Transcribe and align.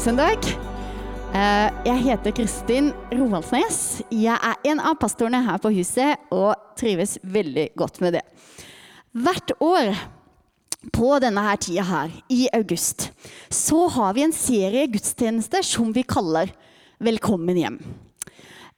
Søndag. 0.00 0.40
Eh, 1.36 1.68
Jeg 1.84 1.98
heter 2.00 2.32
Kristin 2.32 2.86
Roaldsnes. 3.12 4.00
Jeg 4.08 4.32
er 4.32 4.70
en 4.70 4.78
av 4.80 4.94
pastorene 4.96 5.42
her 5.44 5.58
på 5.60 5.68
huset 5.74 6.16
og 6.32 6.54
trives 6.80 7.18
veldig 7.20 7.66
godt 7.76 8.00
med 8.00 8.16
det. 8.16 8.22
Hvert 9.12 9.52
år 9.60 9.90
på 10.88 11.10
denne 11.20 11.42
her 11.44 11.60
tida 11.60 11.84
her, 11.84 12.14
i 12.32 12.48
august, 12.56 13.10
så 13.52 13.90
har 13.92 14.14
vi 14.16 14.24
en 14.24 14.32
serie 14.32 14.86
gudstjenester 14.88 15.60
som 15.68 15.92
vi 15.92 16.06
kaller 16.08 16.48
Velkommen 16.96 17.60
hjem. 17.60 17.76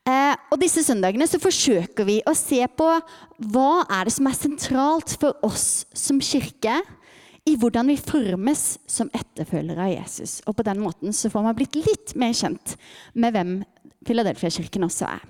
Eh, 0.02 0.34
og 0.50 0.58
disse 0.58 0.82
søndagene 0.82 1.28
så 1.30 1.38
forsøker 1.38 2.08
vi 2.08 2.18
å 2.26 2.34
se 2.34 2.66
på 2.66 2.88
hva 3.54 3.70
er 3.86 4.10
det 4.10 4.16
som 4.16 4.26
er 4.26 4.40
sentralt 4.40 5.14
for 5.22 5.38
oss 5.46 5.84
som 5.94 6.18
kirke 6.18 6.80
i 7.48 7.56
hvordan 7.58 7.90
vi 7.90 7.98
formes 7.98 8.78
som 8.86 9.10
etterfølgere 9.14 9.88
av 9.88 9.94
Jesus. 9.96 10.40
Og 10.46 10.56
på 10.58 10.66
den 10.66 10.82
måten 10.82 11.14
så 11.16 11.30
får 11.32 11.46
man 11.46 11.56
blitt 11.58 11.78
litt 11.78 12.14
mer 12.18 12.34
kjent 12.36 12.76
med 13.18 13.34
hvem 13.34 13.54
Philadelphia-kirken 14.06 14.86
også 14.86 15.08
er. 15.10 15.24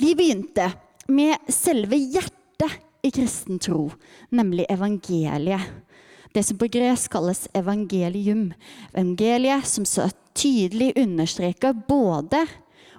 Vi 0.00 0.12
begynte 0.16 0.70
med 1.12 1.52
selve 1.52 1.96
hjertet 1.96 2.80
i 3.04 3.12
kristen 3.12 3.60
tro, 3.60 3.90
nemlig 4.32 4.66
evangeliet. 4.72 5.64
Det 6.34 6.42
som 6.42 6.58
på 6.58 6.66
gresk 6.72 7.12
kalles 7.14 7.44
evangelium. 7.54 8.48
Evangeliet 8.92 9.68
som 9.70 9.86
så 9.86 10.08
tydelig 10.34 10.92
understreker 10.98 11.76
både 11.86 12.42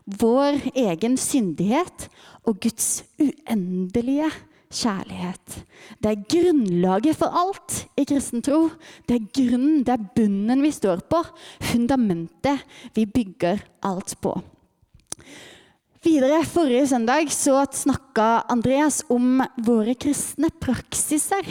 vår 0.06 0.62
egen 0.78 1.18
syndighet 1.20 2.08
og 2.46 2.62
Guds 2.64 3.04
uendelige 3.20 4.30
kjærlighet. 4.74 5.60
Det 6.02 6.12
er 6.12 6.26
grunnlaget 6.32 7.20
for 7.20 7.34
alt 7.34 7.86
i 7.98 8.06
kristen 8.08 8.44
tro. 8.46 8.70
Det 9.08 9.20
er 9.20 9.30
grunnen, 9.40 9.84
det 9.86 9.94
er 9.96 10.08
bunnen 10.16 10.64
vi 10.66 10.74
står 10.76 11.06
på. 11.10 11.24
Fundamentet 11.74 12.66
vi 12.96 13.06
bygger 13.06 13.64
alt 13.86 14.18
på. 14.22 14.38
Videre, 16.06 16.44
Forrige 16.46 16.86
søndag 16.86 17.32
så 17.34 17.64
snakka 17.74 18.44
Andreas 18.54 19.00
om 19.10 19.40
våre 19.66 19.96
kristne 19.98 20.52
praksiser. 20.62 21.48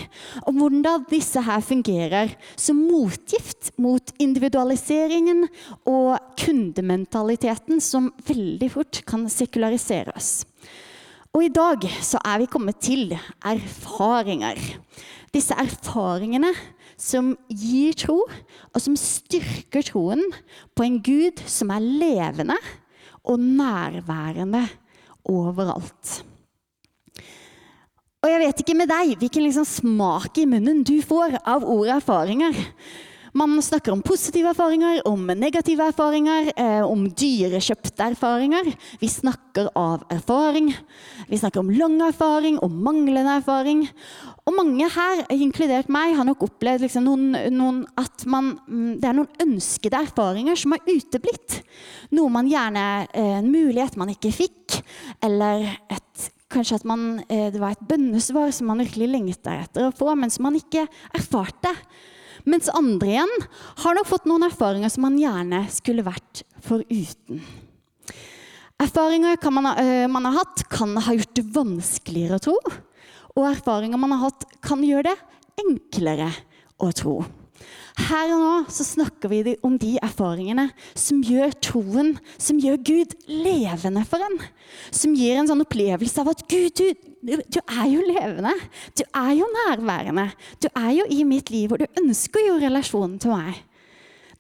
Om 0.47 0.61
hvordan 0.61 1.09
disse 1.11 1.43
her 1.43 1.65
fungerer 1.65 2.37
som 2.55 2.79
motgift 2.87 3.73
mot 3.83 4.13
individualiseringen 4.23 5.49
og 5.91 6.39
kundementaliteten 6.39 7.83
som 7.83 8.13
veldig 8.29 8.71
fort 8.77 9.03
kan 9.11 9.27
sekularisere 9.27 10.15
oss. 10.15 10.45
Og 11.35 11.43
i 11.43 11.51
dag 11.51 11.83
så 11.99 12.21
er 12.23 12.39
vi 12.45 12.51
kommet 12.51 12.79
til 12.79 13.11
erfaringer. 13.43 14.61
Disse 15.35 15.57
erfaringene 15.59 16.53
som 17.01 17.33
gir 17.51 17.97
tro, 17.99 18.21
og 18.71 18.83
som 18.83 18.95
styrker 18.99 19.83
troen 19.83 20.23
på 20.79 20.87
en 20.87 21.01
Gud 21.03 21.43
som 21.51 21.73
er 21.75 21.83
levende 21.83 22.59
og 23.27 23.43
nærværende 23.43 24.63
overalt. 25.27 26.21
Og 28.23 28.31
jeg 28.31 28.41
vet 28.41 28.63
ikke 28.63 28.77
med 28.79 28.89
deg 28.89 29.17
hvilken 29.19 29.45
liksom 29.45 29.67
smak 29.69 30.39
i 30.41 30.47
munnen 30.49 30.85
du 30.87 30.97
får 31.05 31.35
av 31.43 31.67
ordet 31.67 31.99
erfaringer. 31.99 32.63
Man 33.35 33.57
snakker 33.63 33.91
om 33.93 34.03
positive 34.03 34.53
erfaringer, 34.53 35.01
om 35.11 35.27
negative 35.27 35.89
erfaringer, 35.91 36.53
eh, 36.55 36.85
om 36.87 37.09
dyrekjøpte 37.11 38.05
erfaringer. 38.13 38.69
Vi 39.01 39.09
snakker 39.11 39.73
av 39.75 40.05
erfaring. 40.15 40.69
Vi 41.27 41.41
snakker 41.41 41.65
om 41.65 41.73
lang 41.75 41.97
erfaring, 42.07 42.61
om 42.63 42.77
manglende 42.85 43.35
erfaring. 43.41 43.89
Og 44.47 44.55
mange 44.55 44.87
her, 44.87 45.25
inkludert 45.35 45.91
meg, 45.91 46.15
har 46.15 46.29
nok 46.29 46.47
opplevd 46.47 46.87
liksom 46.87 47.09
noen, 47.09 47.35
noen 47.51 47.83
at 47.99 48.23
man, 48.31 48.55
det 49.03 49.11
er 49.11 49.19
noen 49.19 49.43
ønskede 49.43 50.05
erfaringer 50.07 50.55
som 50.55 50.77
har 50.77 50.87
uteblitt. 50.87 51.59
Noe 52.15 52.31
man 52.31 52.47
gjerne 52.47 53.09
eh, 53.11 53.35
En 53.41 53.51
mulighet 53.51 53.99
man 53.99 54.15
ikke 54.15 54.31
fikk, 54.31 54.79
eller 55.21 55.67
et 55.91 56.31
Kanskje 56.55 56.77
at 56.77 56.85
man, 56.87 57.25
eh, 57.27 57.49
det 57.51 57.59
var 57.59 57.73
et 57.75 57.89
bønnesvar 57.89 58.53
som 58.55 58.69
man 58.71 58.79
virkelig 58.79 59.09
lengta 59.11 59.57
etter 59.59 59.89
å 59.89 59.95
få, 59.97 60.13
men 60.15 60.31
som 60.31 60.45
man 60.47 60.55
ikke 60.55 60.85
erfarte. 61.17 61.73
Mens 62.45 62.69
andre 62.73 63.09
igjen 63.15 63.37
har 63.85 63.97
nok 63.97 64.09
fått 64.09 64.27
noen 64.29 64.45
erfaringer 64.47 64.93
som 64.93 65.07
man 65.07 65.17
gjerne 65.21 65.63
skulle 65.73 66.05
vært 66.05 66.43
foruten. 66.65 67.41
Erfaringer 68.85 69.39
man, 69.55 69.71
uh, 69.79 70.09
man 70.13 70.29
har 70.29 70.43
hatt, 70.43 70.67
kan 70.69 70.93
ha 70.99 71.15
gjort 71.17 71.37
det 71.39 71.47
vanskeligere 71.55 72.41
å 72.41 72.45
tro. 72.49 72.57
Og 73.35 73.47
erfaringer 73.49 74.01
man 74.01 74.13
har 74.17 74.27
hatt, 74.27 74.45
kan 74.65 74.85
gjøre 74.85 75.13
det 75.15 75.65
enklere 75.65 76.29
å 76.83 76.91
tro. 76.97 77.23
Her 77.95 78.33
og 78.35 78.41
nå 78.43 78.55
så 78.75 78.85
snakker 78.87 79.31
vi 79.31 79.55
om 79.65 79.77
de 79.79 79.93
erfaringene 80.03 80.67
som 80.99 81.21
gjør 81.23 81.53
troen, 81.63 82.15
som 82.43 82.59
gjør 82.59 82.81
Gud 82.87 83.15
levende 83.31 84.03
for 84.09 84.25
en. 84.25 84.41
Som 84.91 85.15
gir 85.15 85.39
en 85.39 85.51
sånn 85.51 85.63
opplevelse 85.63 86.25
av 86.25 86.33
at 86.33 86.43
Gud, 86.51 86.81
du, 86.81 87.37
du 87.39 87.61
er 87.63 87.87
jo 87.93 88.03
levende. 88.09 88.55
Du 88.99 89.05
er 89.07 89.31
jo 89.39 89.47
nærværende. 89.61 90.27
Du 90.59 90.69
er 90.73 90.91
jo 90.99 91.07
i 91.07 91.23
mitt 91.29 91.55
liv, 91.55 91.71
og 91.71 91.85
du 91.85 92.03
ønsker 92.03 92.49
jo 92.49 92.59
relasjonen 92.63 93.17
til 93.23 93.37
meg. 93.37 93.63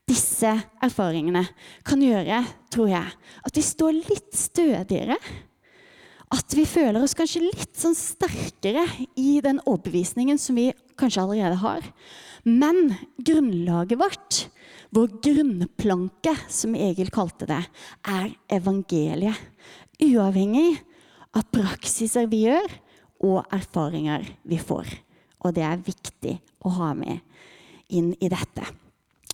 Disse 0.04 0.50
erfaringene 0.84 1.46
kan 1.86 2.02
gjøre, 2.02 2.42
tror 2.74 2.90
jeg, 2.90 3.14
at 3.46 3.56
vi 3.56 3.64
står 3.64 4.00
litt 4.02 4.34
stødigere. 4.36 5.16
At 6.32 6.54
vi 6.56 6.64
føler 6.68 7.02
oss 7.04 7.16
kanskje 7.16 7.44
litt 7.44 7.76
sånn 7.76 7.96
sterkere 7.98 8.84
i 9.20 9.40
den 9.44 9.60
overbevisningen 9.64 10.40
som 10.40 10.56
vi 10.58 10.70
kanskje 10.98 11.24
allerede 11.24 11.58
har. 11.60 11.84
Men 12.44 12.94
grunnlaget 13.18 14.00
vårt, 14.00 14.40
vår 14.94 15.12
grunnplanke, 15.24 16.34
som 16.48 16.76
Egil 16.78 17.12
kalte 17.14 17.48
det, 17.50 17.60
er 18.08 18.32
evangeliet. 18.52 19.36
Uavhengig 20.04 20.78
av 21.34 21.46
praksiser 21.54 22.28
vi 22.30 22.44
gjør, 22.46 22.68
og 23.24 23.54
erfaringer 23.54 24.26
vi 24.44 24.58
får. 24.60 24.88
Og 25.44 25.54
det 25.56 25.64
er 25.64 25.84
viktig 25.86 26.38
å 26.64 26.72
ha 26.78 26.92
med 26.98 27.20
inn 27.94 28.12
i 28.20 28.30
dette. 28.32 28.66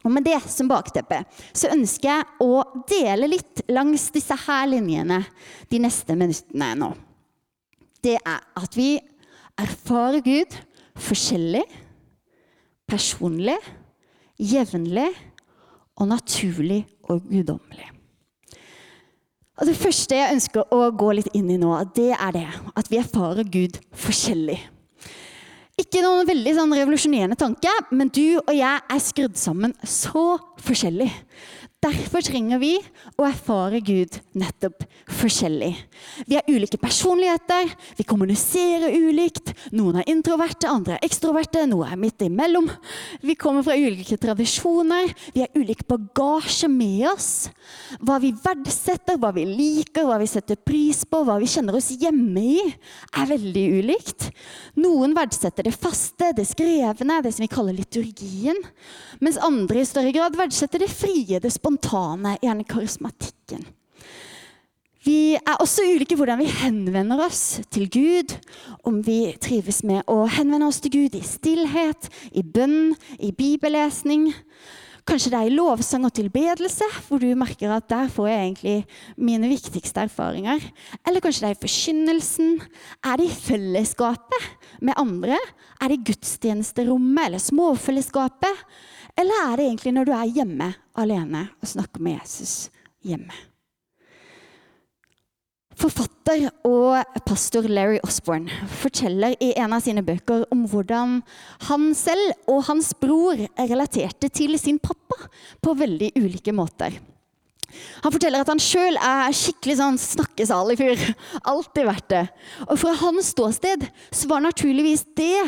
Og 0.04 0.12
Med 0.12 0.24
det 0.24 0.38
som 0.48 0.68
bakteppe 0.70 1.20
så 1.52 1.72
ønsker 1.74 2.08
jeg 2.08 2.46
å 2.46 2.62
dele 2.88 3.28
litt 3.34 3.62
langs 3.68 4.08
disse 4.14 4.36
her 4.46 4.66
linjene 4.70 5.20
de 5.68 5.80
neste 5.82 6.16
minuttene 6.16 6.72
nå. 6.80 6.94
Det 8.00 8.16
er 8.16 8.40
at 8.56 8.76
vi 8.78 8.94
erfarer 9.60 10.24
Gud 10.24 10.56
forskjellig 11.00 11.66
personlig, 12.90 13.58
jevnlig 14.40 15.08
og 16.00 16.08
naturlig 16.10 16.82
og 17.10 17.22
guddommelig. 17.28 17.90
Og 19.60 19.66
Det 19.68 19.76
første 19.76 20.16
jeg 20.16 20.34
ønsker 20.38 20.72
å 20.72 20.86
gå 20.96 21.10
litt 21.18 21.28
inn 21.36 21.50
i 21.52 21.58
nå, 21.60 21.74
det 21.94 22.14
er 22.16 22.32
det 22.32 22.46
at 22.48 22.88
vi 22.88 22.96
erfarer 22.96 23.44
Gud 23.44 23.76
forskjellig. 23.92 24.56
Ikke 25.80 26.02
noen 26.04 26.26
veldig 26.28 26.52
sånn 26.58 26.74
revolusjonerende 26.76 27.38
tanke, 27.40 27.70
men 27.94 28.10
du 28.12 28.36
og 28.42 28.52
jeg 28.52 28.82
er 28.84 29.00
skrudd 29.00 29.38
sammen 29.40 29.72
så 29.86 30.34
forskjellig. 30.60 31.08
Derfor 31.80 32.20
trenger 32.20 32.58
vi 32.60 32.74
å 33.16 33.24
erfare 33.24 33.78
Gud 33.80 34.18
nettopp 34.36 34.82
forskjellig. 35.16 35.70
Vi 36.28 36.36
har 36.36 36.44
ulike 36.44 36.76
personligheter, 36.76 37.70
vi 37.96 38.04
kommuniserer 38.04 38.92
ulikt. 38.92 39.54
Noen 39.72 40.02
er 40.02 40.10
introverte, 40.12 40.68
andre 40.68 40.98
er 40.98 41.06
ekstroverte, 41.08 41.62
noe 41.70 41.88
er 41.88 41.96
midt 41.96 42.20
imellom. 42.26 42.68
Vi 43.24 43.32
kommer 43.40 43.64
fra 43.64 43.78
ulike 43.80 44.18
tradisjoner, 44.20 45.08
vi 45.32 45.40
har 45.40 45.56
ulik 45.56 45.86
bagasje 45.88 46.68
med 46.68 47.06
oss. 47.14 47.30
Hva 48.04 48.18
vi 48.20 48.34
verdsetter, 48.36 49.16
hva 49.16 49.32
vi 49.32 49.46
liker, 49.48 50.04
hva 50.04 50.20
vi 50.20 50.28
setter 50.28 50.60
pris 50.60 51.00
på, 51.08 51.22
hva 51.24 51.38
vi 51.40 51.48
kjenner 51.48 51.80
oss 51.80 51.88
hjemme 51.96 52.44
i, 52.44 52.66
er 53.16 53.32
veldig 53.32 53.64
ulikt. 53.78 54.28
Noen 54.76 55.16
verdsetter 55.16 55.64
det 55.64 55.72
faste, 55.80 56.34
det 56.36 56.44
skrevne, 56.52 57.22
det 57.24 57.32
som 57.32 57.48
vi 57.48 57.52
kaller 57.56 57.80
liturgien. 57.80 58.60
Mens 59.24 59.40
andre 59.40 59.80
i 59.80 59.88
større 59.88 60.12
grad 60.12 60.36
verdsetter 60.36 60.84
det 60.84 60.92
frie, 60.92 61.40
det 61.40 61.48
spontane 61.48 61.69
spontane, 61.70 62.38
gjerne 62.42 62.64
karismatikken. 62.66 63.62
Vi 65.04 65.34
er 65.38 65.56
også 65.62 65.86
ulike 65.94 66.16
hvordan 66.18 66.42
vi 66.42 66.50
henvender 66.50 67.22
oss 67.24 67.60
til 67.72 67.88
Gud. 67.88 68.34
Om 68.84 69.00
vi 69.06 69.32
trives 69.40 69.82
med 69.86 70.04
å 70.10 70.26
henvende 70.28 70.68
oss 70.68 70.80
til 70.80 70.92
Gud 70.92 71.16
i 71.16 71.24
stillhet, 71.24 72.10
i 72.36 72.42
bønn, 72.42 72.92
i 73.18 73.32
bibellesning. 73.32 74.28
Kanskje 75.08 75.32
det 75.32 75.38
er 75.38 75.48
i 75.48 75.54
lovsang 75.56 76.04
og 76.04 76.12
tilbedelse, 76.14 76.84
hvor 77.06 77.22
du 77.22 77.32
merker 77.38 77.72
at 77.72 77.88
der 77.88 78.12
får 78.12 78.28
jeg 78.28 78.42
egentlig 78.44 78.76
mine 79.16 79.48
viktigste 79.48 80.04
erfaringer. 80.04 80.60
Eller 81.08 81.24
kanskje 81.24 81.46
det 81.46 81.48
er 81.48 81.56
i 81.56 81.62
forkynnelsen. 81.64 82.52
Er 83.00 83.16
det 83.16 83.30
i 83.30 83.40
fellesskapet 83.48 84.50
med 84.84 85.00
andre? 85.00 85.40
Er 85.80 85.88
det 85.88 86.02
i 86.02 86.10
gudstjenesterommet 86.12 87.30
eller 87.30 87.40
småfellesskapet? 87.40 88.66
Eller 89.18 89.46
er 89.46 89.56
det 89.56 89.68
egentlig 89.68 89.94
når 89.96 90.08
du 90.08 90.16
er 90.16 90.34
hjemme 90.40 90.72
alene 90.98 91.46
og 91.60 91.70
snakker 91.70 92.02
med 92.04 92.20
Jesus 92.20 92.68
hjemme? 93.06 93.34
Forfatter 95.80 96.50
og 96.68 97.22
pastor 97.24 97.64
Larry 97.70 98.02
Osborne 98.04 98.52
forteller 98.82 99.32
i 99.40 99.54
en 99.56 99.72
av 99.72 99.80
sine 99.80 100.02
bøker 100.04 100.44
om 100.52 100.66
hvordan 100.68 101.22
han 101.70 101.86
selv 101.96 102.34
og 102.52 102.66
hans 102.68 102.90
bror 103.00 103.40
relaterte 103.56 104.28
til 104.28 104.58
sin 104.60 104.80
pappa 104.82 105.16
på 105.64 105.74
veldig 105.80 106.12
ulike 106.20 106.52
måter. 106.52 106.98
Han 108.04 108.12
forteller 108.12 108.42
at 108.42 108.50
han 108.50 108.60
sjøl 108.60 108.98
er 108.98 109.32
skikkelig 109.36 109.78
sånn 109.78 109.98
snakkesalig 110.02 110.76
fyr. 110.80 111.02
Alltid 111.48 111.86
vært 111.86 112.08
det. 112.12 112.22
Og 112.66 112.76
fra 112.82 112.94
hans 113.00 113.32
ståsted 113.32 113.86
så 114.10 114.30
var 114.30 114.44
naturligvis 114.44 115.06
det 115.16 115.38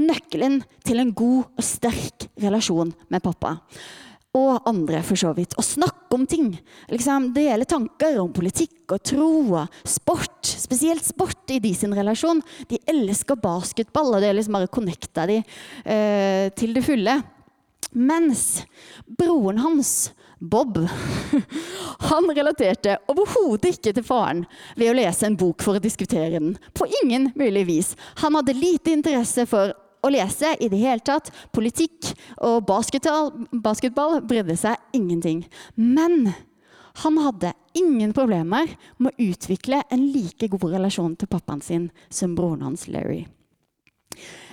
nøkkelen 0.00 0.60
til 0.86 1.02
en 1.02 1.12
god 1.16 1.50
og 1.56 1.64
sterk 1.64 2.28
relasjon 2.40 2.94
med 3.12 3.24
pappa. 3.24 3.58
Og 4.38 4.62
andre, 4.68 5.00
for 5.02 5.18
så 5.18 5.32
vidt. 5.34 5.56
Å 5.58 5.64
snakke 5.64 6.14
om 6.14 6.22
ting. 6.30 6.52
Liksom, 6.92 7.32
dele 7.34 7.66
tanker 7.66 8.20
om 8.22 8.30
politikk 8.34 8.94
og 8.94 9.02
tro 9.02 9.30
og 9.58 9.80
sport. 9.82 10.46
Spesielt 10.46 11.06
sport 11.06 11.50
i 11.50 11.58
de 11.62 11.72
sin 11.74 11.94
relasjon. 11.96 12.42
De 12.70 12.78
elsker 12.92 13.40
basketball, 13.42 14.14
og 14.14 14.22
det 14.22 14.30
er 14.30 14.38
liksom 14.38 14.54
bare 14.54 14.70
connecta 14.70 15.26
de 15.30 15.40
eh, 15.40 16.46
til 16.54 16.78
det 16.78 16.86
fulle. 16.86 17.18
Mens 17.90 18.62
broren 19.18 19.58
hans 19.64 20.12
Bob. 20.40 20.78
Han 22.10 22.30
relaterte 22.32 22.96
overhodet 23.12 23.74
ikke 23.74 23.92
til 23.92 24.04
faren 24.06 24.46
ved 24.78 24.88
å 24.88 24.94
lese 24.96 25.26
en 25.28 25.36
bok 25.36 25.60
for 25.60 25.76
å 25.76 25.82
diskutere 25.82 26.38
den. 26.38 26.54
På 26.72 26.88
ingen 27.02 27.28
mulig 27.36 27.66
vis. 27.68 27.90
Han 28.22 28.38
hadde 28.38 28.56
lite 28.56 28.94
interesse 28.94 29.44
for 29.50 29.74
å 30.02 30.12
lese 30.12 30.54
i 30.60 30.68
det 30.72 30.80
hele 30.82 31.04
tatt. 31.04 31.30
Politikk 31.54 32.12
og 32.46 32.64
basketball, 32.68 33.32
basketball 33.52 34.20
brydde 34.22 34.56
seg 34.60 34.96
ingenting. 34.96 35.44
Men 35.74 36.32
han 37.02 37.18
hadde 37.22 37.52
ingen 37.78 38.12
problemer 38.16 38.72
med 38.98 39.12
å 39.12 39.28
utvikle 39.30 39.82
en 39.90 40.06
like 40.12 40.50
god 40.50 40.70
relasjon 40.74 41.14
til 41.16 41.30
pappaen 41.30 41.62
sin 41.64 41.90
som 42.10 42.34
broren 42.38 42.66
hans 42.66 42.88
Larry. 42.90 43.26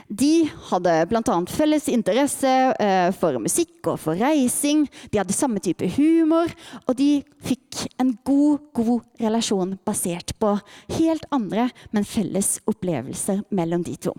De 0.07 0.47
hadde 0.69 0.93
bl.a. 1.09 1.37
felles 1.51 1.89
interesse 1.91 2.51
eh, 2.79 3.09
for 3.19 3.35
musikk 3.43 3.89
og 3.91 3.97
for 3.99 4.15
reising. 4.15 4.85
De 5.11 5.19
hadde 5.19 5.35
samme 5.35 5.59
type 5.63 5.89
humor, 5.97 6.53
og 6.87 6.95
de 6.95 7.25
fikk 7.43 7.83
en 7.99 8.13
god, 8.23 8.69
god 8.77 9.03
relasjon 9.19 9.75
basert 9.87 10.31
på 10.39 10.55
helt 10.95 11.27
andre, 11.35 11.67
men 11.91 12.07
felles 12.07 12.55
opplevelser 12.71 13.43
mellom 13.51 13.83
de 13.83 13.97
to. 14.07 14.15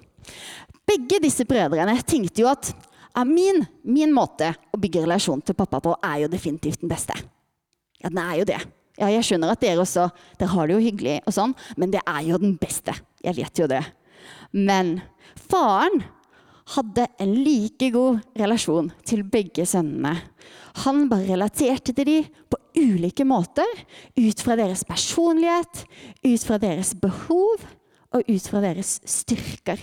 Begge 0.88 1.20
disse 1.22 1.44
brødrene 1.48 1.96
tenkte 2.08 2.42
jo 2.42 2.50
at 2.50 2.72
min, 3.28 3.64
min 3.82 4.12
måte 4.14 4.52
å 4.72 4.78
bygge 4.80 5.02
relasjon 5.04 5.42
til 5.44 5.56
pappa 5.58 5.80
på 5.84 5.94
er 6.06 6.24
jo 6.24 6.32
definitivt 6.32 6.84
den 6.84 6.90
beste. 6.92 7.16
Ja, 7.98 8.10
den 8.10 8.20
er 8.22 8.36
jo 8.38 8.46
det. 8.48 8.60
Ja, 8.98 9.08
jeg 9.12 9.26
skjønner 9.26 9.52
at 9.54 9.62
dere 9.62 9.82
også 9.82 10.08
dere 10.38 10.50
har 10.52 10.68
det 10.68 10.76
jo 10.76 10.82
hyggelig, 10.82 11.18
og 11.26 11.34
sånn, 11.34 11.54
men 11.78 11.92
det 11.94 12.02
er 12.02 12.22
jo 12.26 12.38
den 12.42 12.56
beste. 12.58 12.94
Jeg 13.22 13.36
vet 13.38 13.60
jo 13.60 13.68
det. 13.70 13.82
Men 14.54 14.96
faren 15.50 16.00
hadde 16.74 17.06
en 17.22 17.34
like 17.46 17.90
god 17.94 18.18
relasjon 18.38 18.90
til 19.06 19.22
begge 19.28 19.64
sønnene. 19.68 20.16
Han 20.84 21.06
bare 21.10 21.28
relaterte 21.30 21.94
til 21.96 22.08
dem 22.08 22.26
på 22.50 22.60
ulike 22.78 23.26
måter, 23.26 23.70
ut 24.18 24.42
fra 24.44 24.58
deres 24.58 24.84
personlighet, 24.86 25.84
ut 26.26 26.44
fra 26.46 26.58
deres 26.62 26.92
behov 26.98 27.64
og 28.14 28.28
ut 28.28 28.50
fra 28.50 28.62
deres 28.64 28.98
styrker. 29.08 29.80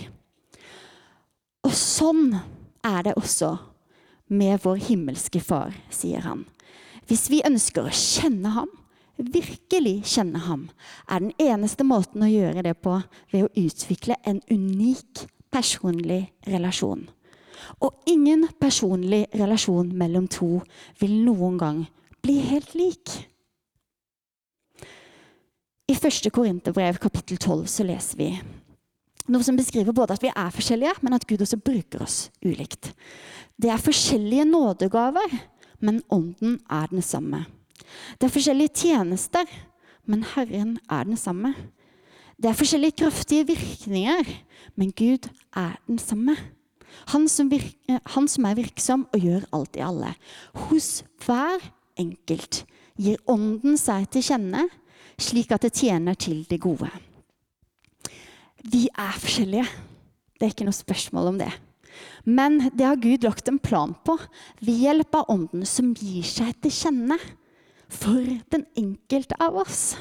Og 1.66 1.72
sånn 1.74 2.28
er 2.86 3.00
det 3.02 3.16
også 3.18 3.56
med 4.30 4.60
vår 4.62 4.78
himmelske 4.86 5.40
far, 5.42 5.72
sier 5.90 6.22
han. 6.22 6.44
Hvis 7.10 7.26
vi 7.30 7.42
ønsker 7.46 7.86
å 7.86 7.94
kjenne 7.94 8.52
ham, 8.54 8.70
virkelig 9.16 9.96
kjenne 10.12 10.44
ham, 10.46 10.68
er 11.10 11.24
den 11.24 11.32
eneste 11.42 11.86
måten 11.86 12.22
å 12.22 12.30
gjøre 12.30 12.62
det 12.68 12.76
på 12.84 13.00
ved 13.32 13.46
å 13.46 13.52
utvikle 13.58 14.18
en 14.22 14.38
unik 14.50 15.24
personlig 15.50 16.28
relasjon. 16.46 17.06
Og 17.82 18.06
ingen 18.06 18.44
personlig 18.60 19.24
relasjon 19.34 19.90
mellom 19.96 20.28
to 20.30 20.60
vil 21.00 21.16
noen 21.24 21.56
gang 21.58 21.80
bli 22.22 22.36
helt 22.46 22.76
lik. 22.78 23.10
I 25.90 25.98
første 25.98 26.30
Korinterbrev 26.34 27.02
kapittel 27.02 27.38
12 27.38 27.66
så 27.70 27.86
leser 27.86 28.22
vi 28.22 28.30
noe 29.32 29.44
som 29.46 29.58
beskriver 29.58 29.94
både 29.96 30.16
at 30.16 30.24
vi 30.24 30.30
er 30.30 30.54
forskjellige, 30.54 30.96
men 31.02 31.16
at 31.16 31.26
Gud 31.26 31.42
også 31.42 31.58
bruker 31.60 32.02
oss 32.04 32.18
ulikt. 32.44 32.92
Det 33.56 33.70
er 33.72 33.82
forskjellige 33.82 34.44
nådegaver, 34.48 35.32
men 35.80 36.02
ånden 36.12 36.58
er 36.70 36.90
den 36.90 37.02
samme. 37.02 37.44
Det 38.20 38.28
er 38.28 38.34
forskjellige 38.34 38.74
tjenester, 38.74 39.48
men 40.06 40.24
Herren 40.34 40.78
er 40.90 41.04
den 41.08 41.16
samme. 41.16 41.54
Det 42.36 42.50
er 42.50 42.58
forskjellige 42.58 42.98
kraftige 43.02 43.46
virkninger, 43.46 44.28
men 44.76 44.92
Gud 44.92 45.28
er 45.56 45.78
den 45.86 45.98
samme. 45.98 46.36
Han 47.12 47.28
som, 47.28 47.50
virker, 47.50 48.00
han 48.14 48.28
som, 48.28 48.44
er 48.44 48.56
virksom 48.56 49.06
og 49.12 49.20
gjør 49.20 49.44
alt 49.52 49.76
i 49.76 49.84
alle. 49.84 50.14
Hos 50.68 51.04
hver 51.24 51.64
enkelt 51.96 52.64
gir 52.96 53.20
Ånden 53.28 53.76
seg 53.80 54.08
til 54.12 54.24
kjenne, 54.24 54.66
slik 55.20 55.52
at 55.52 55.64
det 55.64 55.74
tjener 55.76 56.14
til 56.14 56.44
det 56.48 56.60
gode. 56.60 56.88
Vi 58.66 58.86
er 58.90 59.14
forskjellige. 59.20 59.66
Det 60.36 60.46
er 60.46 60.52
ikke 60.52 60.66
noe 60.66 60.76
spørsmål 60.76 61.32
om 61.32 61.38
det. 61.40 61.52
Men 62.26 62.58
det 62.76 62.86
har 62.86 62.98
Gud 63.00 63.24
lagt 63.24 63.48
en 63.48 63.60
plan 63.62 63.94
på 64.04 64.18
ved 64.60 64.82
hjelp 64.82 65.14
av 65.16 65.30
Ånden 65.32 65.64
som 65.68 65.94
gir 65.96 66.26
seg 66.26 66.52
til 66.64 66.74
kjenne 66.74 67.18
for 67.86 68.26
den 68.52 68.66
enkelte 68.76 69.38
av 69.40 69.56
oss. 69.62 69.94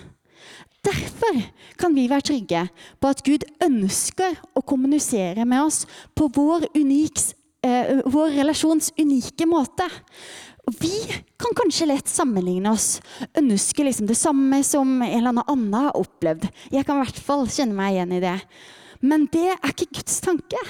Derfor 0.85 1.39
kan 1.79 1.95
vi 1.95 2.07
være 2.09 2.27
trygge 2.29 2.65
på 3.01 3.09
at 3.09 3.23
Gud 3.25 3.45
ønsker 3.63 4.37
å 4.53 4.63
kommunisere 4.65 5.45
med 5.47 5.65
oss 5.65 5.85
på 6.17 6.27
vår, 6.33 6.67
uniks, 6.75 7.33
eh, 7.63 8.01
vår 8.05 8.35
relasjons 8.37 8.91
unike 8.99 9.47
måte. 9.49 9.87
Vi 10.65 10.93
kan 11.37 11.53
kanskje 11.57 11.85
lett 11.91 12.09
sammenligne 12.09 12.71
oss, 12.73 12.99
ønske 13.37 13.85
liksom 13.85 14.07
det 14.09 14.17
samme 14.17 14.63
som 14.65 14.97
en 15.01 15.19
eller 15.19 15.45
annen 15.45 15.75
har 15.77 15.97
opplevd. 15.99 16.47
Jeg 16.73 16.87
kan 16.87 16.97
i 16.97 17.05
hvert 17.05 17.21
fall 17.27 17.45
kjenne 17.45 17.77
meg 17.77 17.93
igjen 17.93 18.15
i 18.17 18.23
det. 18.23 18.39
Men 19.05 19.27
det 19.33 19.51
er 19.53 19.69
ikke 19.69 19.91
Guds 19.99 20.17
tanke. 20.25 20.61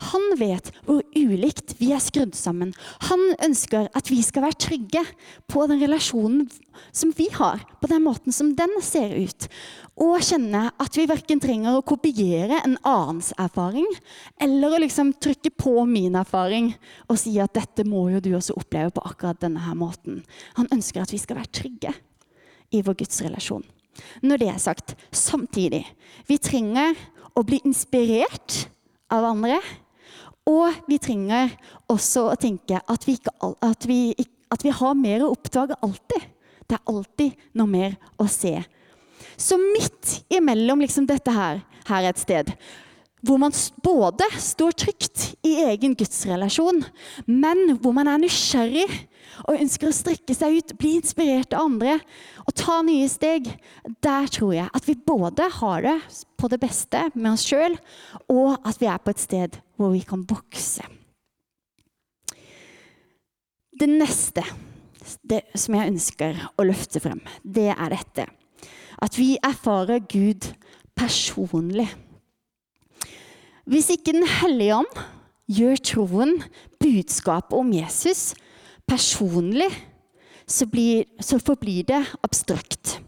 Han 0.00 0.26
vet 0.40 0.70
hvor 0.86 1.02
ulikt 1.16 1.74
vi 1.80 1.90
er 1.92 2.00
skrudd 2.02 2.34
sammen. 2.38 2.72
Han 3.10 3.20
ønsker 3.44 3.90
at 3.96 4.10
vi 4.10 4.22
skal 4.24 4.46
være 4.46 4.60
trygge 4.64 5.02
på 5.50 5.66
den 5.68 5.82
relasjonen 5.82 6.46
som 6.96 7.12
vi 7.16 7.26
har, 7.34 7.60
på 7.80 7.90
den 7.90 8.04
måten 8.06 8.32
som 8.32 8.54
den 8.56 8.72
ser 8.84 9.12
ut. 9.12 9.48
Og 10.00 10.22
kjenne 10.24 10.70
at 10.80 10.96
vi 10.96 11.04
verken 11.10 11.42
trenger 11.42 11.76
å 11.76 11.84
kopiere 11.84 12.62
en 12.62 12.78
annens 12.88 13.34
erfaring, 13.36 13.88
eller 14.40 14.72
å 14.72 14.80
liksom 14.80 15.12
trykke 15.20 15.52
på 15.60 15.84
min 15.88 16.16
erfaring 16.16 16.72
og 17.10 17.20
si 17.20 17.34
at 17.42 17.52
dette 17.58 17.84
må 17.84 18.06
jo 18.14 18.22
du 18.24 18.32
også 18.38 18.56
oppleve 18.56 18.94
på 18.96 19.04
akkurat 19.10 19.42
denne 19.44 19.60
her 19.66 19.76
måten. 19.76 20.22
Han 20.56 20.70
ønsker 20.72 21.04
at 21.04 21.12
vi 21.12 21.20
skal 21.20 21.42
være 21.42 21.52
trygge 21.60 21.92
i 22.72 22.80
vår 22.86 23.02
gudsrelasjon. 23.02 23.66
Når 24.24 24.40
det 24.40 24.48
er 24.48 24.60
sagt, 24.62 24.94
samtidig 25.12 25.82
Vi 26.28 26.38
trenger 26.38 26.94
å 27.36 27.42
bli 27.44 27.58
inspirert 27.66 28.70
av 29.12 29.26
andre 29.26 29.58
og 30.50 30.82
vi 30.90 30.98
trenger 31.02 31.54
også 31.90 32.26
å 32.32 32.36
tenke 32.40 32.80
at 32.80 33.06
vi, 33.06 33.16
ikke, 33.20 33.34
at 33.66 33.86
vi, 33.88 34.00
at 34.50 34.66
vi 34.66 34.74
har 34.74 34.98
mer 34.98 35.24
å 35.24 35.32
oppdage 35.36 35.78
alltid. 35.84 36.28
Det 36.66 36.78
er 36.78 36.90
alltid 36.90 37.48
noe 37.58 37.70
mer 37.70 37.96
å 38.20 38.26
se. 38.30 38.56
Så 39.40 39.58
midt 39.60 40.20
imellom 40.32 40.82
liksom 40.84 41.06
dette 41.08 41.32
her, 41.34 41.62
her 41.88 42.08
et 42.10 42.20
sted, 42.20 42.52
hvor 43.26 43.40
man 43.40 43.52
både 43.84 44.24
står 44.40 44.76
trygt 44.80 45.24
i 45.44 45.56
egen 45.66 45.94
gudsrelasjon, 45.98 46.82
men 47.28 47.76
hvor 47.80 47.92
man 47.96 48.08
er 48.08 48.20
nysgjerrig 48.22 48.86
og 49.44 49.58
ønsker 49.58 49.90
å 49.90 49.94
strekke 49.96 50.36
seg 50.36 50.56
ut, 50.58 50.74
bli 50.80 50.94
inspirert 50.98 51.54
av 51.56 51.68
andre 51.68 51.98
og 52.46 52.54
ta 52.56 52.80
nye 52.84 53.08
steg, 53.12 53.48
der 54.04 54.30
tror 54.32 54.54
jeg 54.56 54.72
at 54.72 54.88
vi 54.88 54.96
både 54.96 55.50
har 55.60 55.84
det 55.84 55.98
på 56.40 56.48
det 56.52 56.60
beste 56.62 57.06
med 57.14 57.34
oss 57.34 57.44
sjøl, 57.48 57.76
og 58.32 58.56
at 58.64 58.80
vi 58.80 58.88
er 58.88 59.02
på 59.04 59.12
et 59.12 59.22
sted 59.22 59.60
hvor 59.80 59.94
vi 59.94 60.02
kan 60.04 60.26
vokse. 60.28 60.84
Det 63.80 63.88
neste 63.88 64.44
det 65.24 65.40
som 65.56 65.74
jeg 65.74 65.92
ønsker 65.94 66.40
å 66.60 66.66
løfte 66.68 67.00
frem, 67.00 67.22
det 67.42 67.70
er 67.72 67.94
dette. 67.94 68.26
At 69.00 69.16
vi 69.16 69.32
erfarer 69.40 70.02
Gud 70.04 70.50
personlig. 70.98 71.88
Hvis 73.64 73.88
ikke 73.94 74.12
Den 74.12 74.26
hellige 74.28 74.82
ånd 74.82 75.00
gjør 75.50 75.80
troen, 75.82 76.34
budskapet 76.80 77.56
om 77.56 77.72
Jesus, 77.72 78.34
personlig, 78.86 79.70
så, 80.44 80.66
blir, 80.66 81.06
så 81.22 81.38
forblir 81.38 81.86
det 81.88 82.02
abstrakt. 82.26 82.98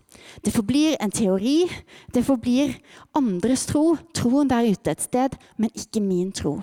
Det 0.45 0.53
forblir 0.55 0.97
en 1.03 1.12
teori. 1.12 1.67
Det 2.15 2.25
forblir 2.25 2.77
andres 3.19 3.67
tro. 3.69 3.97
Troen 4.17 4.51
der 4.51 4.71
ute 4.73 4.95
et 4.95 5.05
sted, 5.05 5.37
men 5.57 5.73
ikke 5.77 6.01
min 6.01 6.33
tro. 6.33 6.61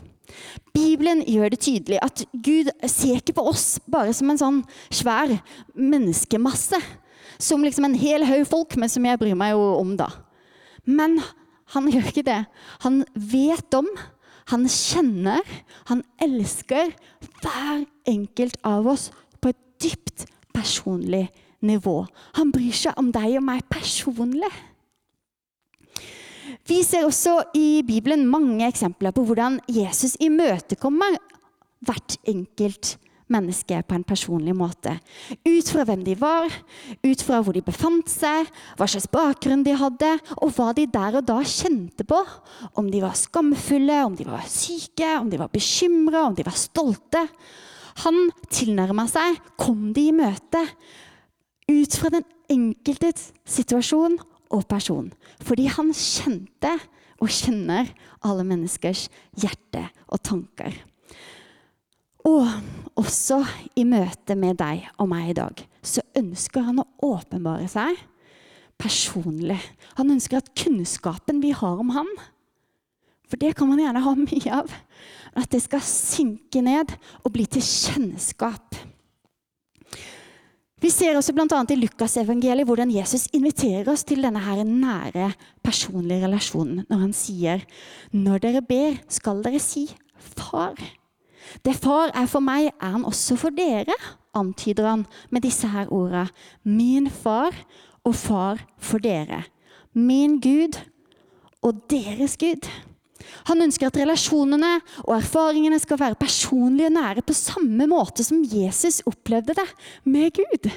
Bibelen 0.73 1.23
gjør 1.25 1.49
det 1.53 1.61
tydelig 1.65 1.99
at 2.05 2.23
Gud 2.45 2.69
ser 2.85 3.17
ikke 3.17 3.37
på 3.39 3.47
oss 3.49 3.79
bare 3.89 4.13
som 4.13 4.29
en 4.29 4.41
sånn 4.41 4.59
svær 4.93 5.33
menneskemasse, 5.73 6.77
som 7.41 7.63
liksom 7.65 7.87
en 7.87 7.97
hel 7.97 8.25
haug 8.27 8.45
folk, 8.49 8.75
men 8.77 8.91
som 8.91 9.05
jeg 9.07 9.19
bryr 9.21 9.37
meg 9.37 9.55
jo 9.55 9.63
om, 9.79 9.95
da. 9.97 10.11
Men 10.85 11.17
han 11.73 11.89
gjør 11.89 12.11
ikke 12.11 12.27
det. 12.27 12.43
Han 12.85 13.03
vet 13.13 13.77
om, 13.77 13.89
han 14.49 14.65
kjenner, 14.69 15.45
han 15.89 16.01
elsker 16.21 16.93
hver 17.41 17.85
enkelt 18.09 18.57
av 18.65 18.87
oss 18.89 19.09
på 19.41 19.51
et 19.51 19.61
dypt 19.81 20.25
personlig 20.53 21.27
nivå. 21.27 21.45
Han 21.61 22.51
bryr 22.55 22.75
seg 22.75 22.97
om 22.99 23.11
deg 23.11 23.37
og 23.39 23.45
meg 23.45 23.65
personlig. 23.71 24.51
Vi 26.69 26.81
ser 26.85 27.05
også 27.05 27.39
i 27.57 27.81
Bibelen 27.85 28.27
mange 28.29 28.67
eksempler 28.67 29.13
på 29.15 29.23
hvordan 29.25 29.59
Jesus 29.69 30.15
imøtekommer 30.21 31.17
hvert 31.85 32.17
enkelt 32.27 32.97
menneske 33.29 33.77
på 33.85 33.95
en 33.95 34.05
personlig 34.07 34.55
måte. 34.57 34.95
Ut 35.45 35.69
fra 35.69 35.85
hvem 35.87 36.01
de 36.05 36.15
var, 36.19 36.49
ut 37.05 37.23
fra 37.25 37.41
hvor 37.45 37.55
de 37.55 37.63
befant 37.65 38.09
seg, 38.09 38.49
hva 38.77 38.87
slags 38.89 39.09
bakgrunn 39.13 39.63
de 39.65 39.75
hadde, 39.77 40.11
og 40.41 40.53
hva 40.57 40.71
de 40.77 40.87
der 40.89 41.19
og 41.21 41.27
da 41.29 41.39
kjente 41.45 42.05
på. 42.09 42.19
Om 42.79 42.89
de 42.91 43.03
var 43.03 43.17
skamfulle, 43.17 44.01
om 44.07 44.17
de 44.17 44.27
var 44.27 44.47
syke, 44.49 45.11
om 45.19 45.29
de 45.29 45.41
var 45.41 45.51
bekymra, 45.53 46.25
om 46.25 46.37
de 46.37 46.45
var 46.47 46.57
stolte. 46.57 47.25
Han 48.05 48.29
tilnærma 48.49 49.05
seg, 49.11 49.37
kom 49.59 49.91
de 49.93 50.09
i 50.09 50.15
møte, 50.15 50.63
ut 51.69 51.95
fra 52.01 52.11
den 52.13 52.25
enkeltes 52.49 53.29
situasjon 53.47 54.17
og 54.49 54.65
person. 54.69 55.11
Fordi 55.45 55.69
han 55.69 55.93
kjente 55.93 56.73
og 57.19 57.31
kjenner 57.33 57.89
alle 58.25 58.45
menneskers 58.47 59.07
hjerte 59.37 59.85
og 60.09 60.21
tanker. 60.25 60.73
Og 62.27 62.47
også 62.99 63.43
i 63.79 63.85
møte 63.87 64.35
med 64.35 64.57
deg 64.59 64.87
og 64.99 65.09
meg 65.11 65.31
i 65.31 65.37
dag 65.37 65.61
så 65.85 66.03
ønsker 66.19 66.65
han 66.67 66.81
å 66.81 66.89
åpenbare 67.05 67.69
seg 67.71 67.95
personlig. 68.79 69.59
Han 69.99 70.11
ønsker 70.15 70.39
at 70.39 70.51
kunnskapen 70.57 71.41
vi 71.43 71.53
har 71.55 71.79
om 71.79 71.91
ham, 71.95 72.09
for 73.29 73.39
det 73.39 73.53
kan 73.57 73.69
man 73.69 73.81
gjerne 73.81 74.03
ha 74.03 74.13
mye 74.25 74.61
av, 74.61 74.71
at 75.37 75.51
det 75.53 75.61
skal 75.63 75.83
synke 75.85 76.63
ned 76.65 76.95
og 77.23 77.33
bli 77.35 77.45
til 77.47 77.63
kjennskap. 77.63 78.79
Vi 80.79 80.89
ser 80.93 81.17
også 81.19 81.33
bl.a. 81.35 81.59
i 81.69 81.75
Lukasevangeliet 81.75 82.67
hvordan 82.67 82.91
Jesus 82.93 83.27
inviterer 83.35 83.89
oss 83.91 84.05
til 84.07 84.23
denne 84.23 84.39
her 84.39 84.61
nære, 84.63 85.33
personlige 85.63 86.23
relasjonen 86.23 86.85
når 86.87 87.03
han 87.03 87.11
sier 87.15 87.65
når 88.15 88.39
dere 88.45 88.61
ber, 88.63 88.95
skal 89.11 89.43
dere 89.43 89.59
si 89.59 89.89
'Far'. 90.19 90.79
Det 91.65 91.75
far 91.75 92.11
er 92.13 92.27
for 92.29 92.39
meg, 92.39 92.69
er 92.79 92.91
han 92.93 93.05
også 93.05 93.35
for 93.39 93.49
dere, 93.49 93.95
antyder 94.35 94.87
han 94.87 95.05
med 95.31 95.41
disse 95.41 95.67
her 95.67 95.91
orda. 95.91 96.27
Min 96.63 97.09
far 97.09 97.55
og 98.03 98.15
far 98.15 98.61
for 98.77 98.99
dere. 98.99 99.43
Min 99.93 100.39
Gud 100.39 100.77
og 101.61 101.81
deres 101.89 102.37
Gud. 102.37 102.69
Han 103.49 103.63
ønsker 103.65 103.89
at 103.89 103.99
relasjonene 103.99 104.75
og 105.05 105.15
erfaringene 105.17 105.79
skal 105.81 105.99
være 106.01 106.19
personlige 106.19 106.89
og 106.89 106.95
nære 106.97 107.25
på 107.25 107.35
samme 107.37 107.87
måte 107.89 108.25
som 108.25 108.43
Jesus 108.43 109.01
opplevde 109.09 109.57
det 109.57 109.67
med 110.09 110.31
Gud. 110.37 110.69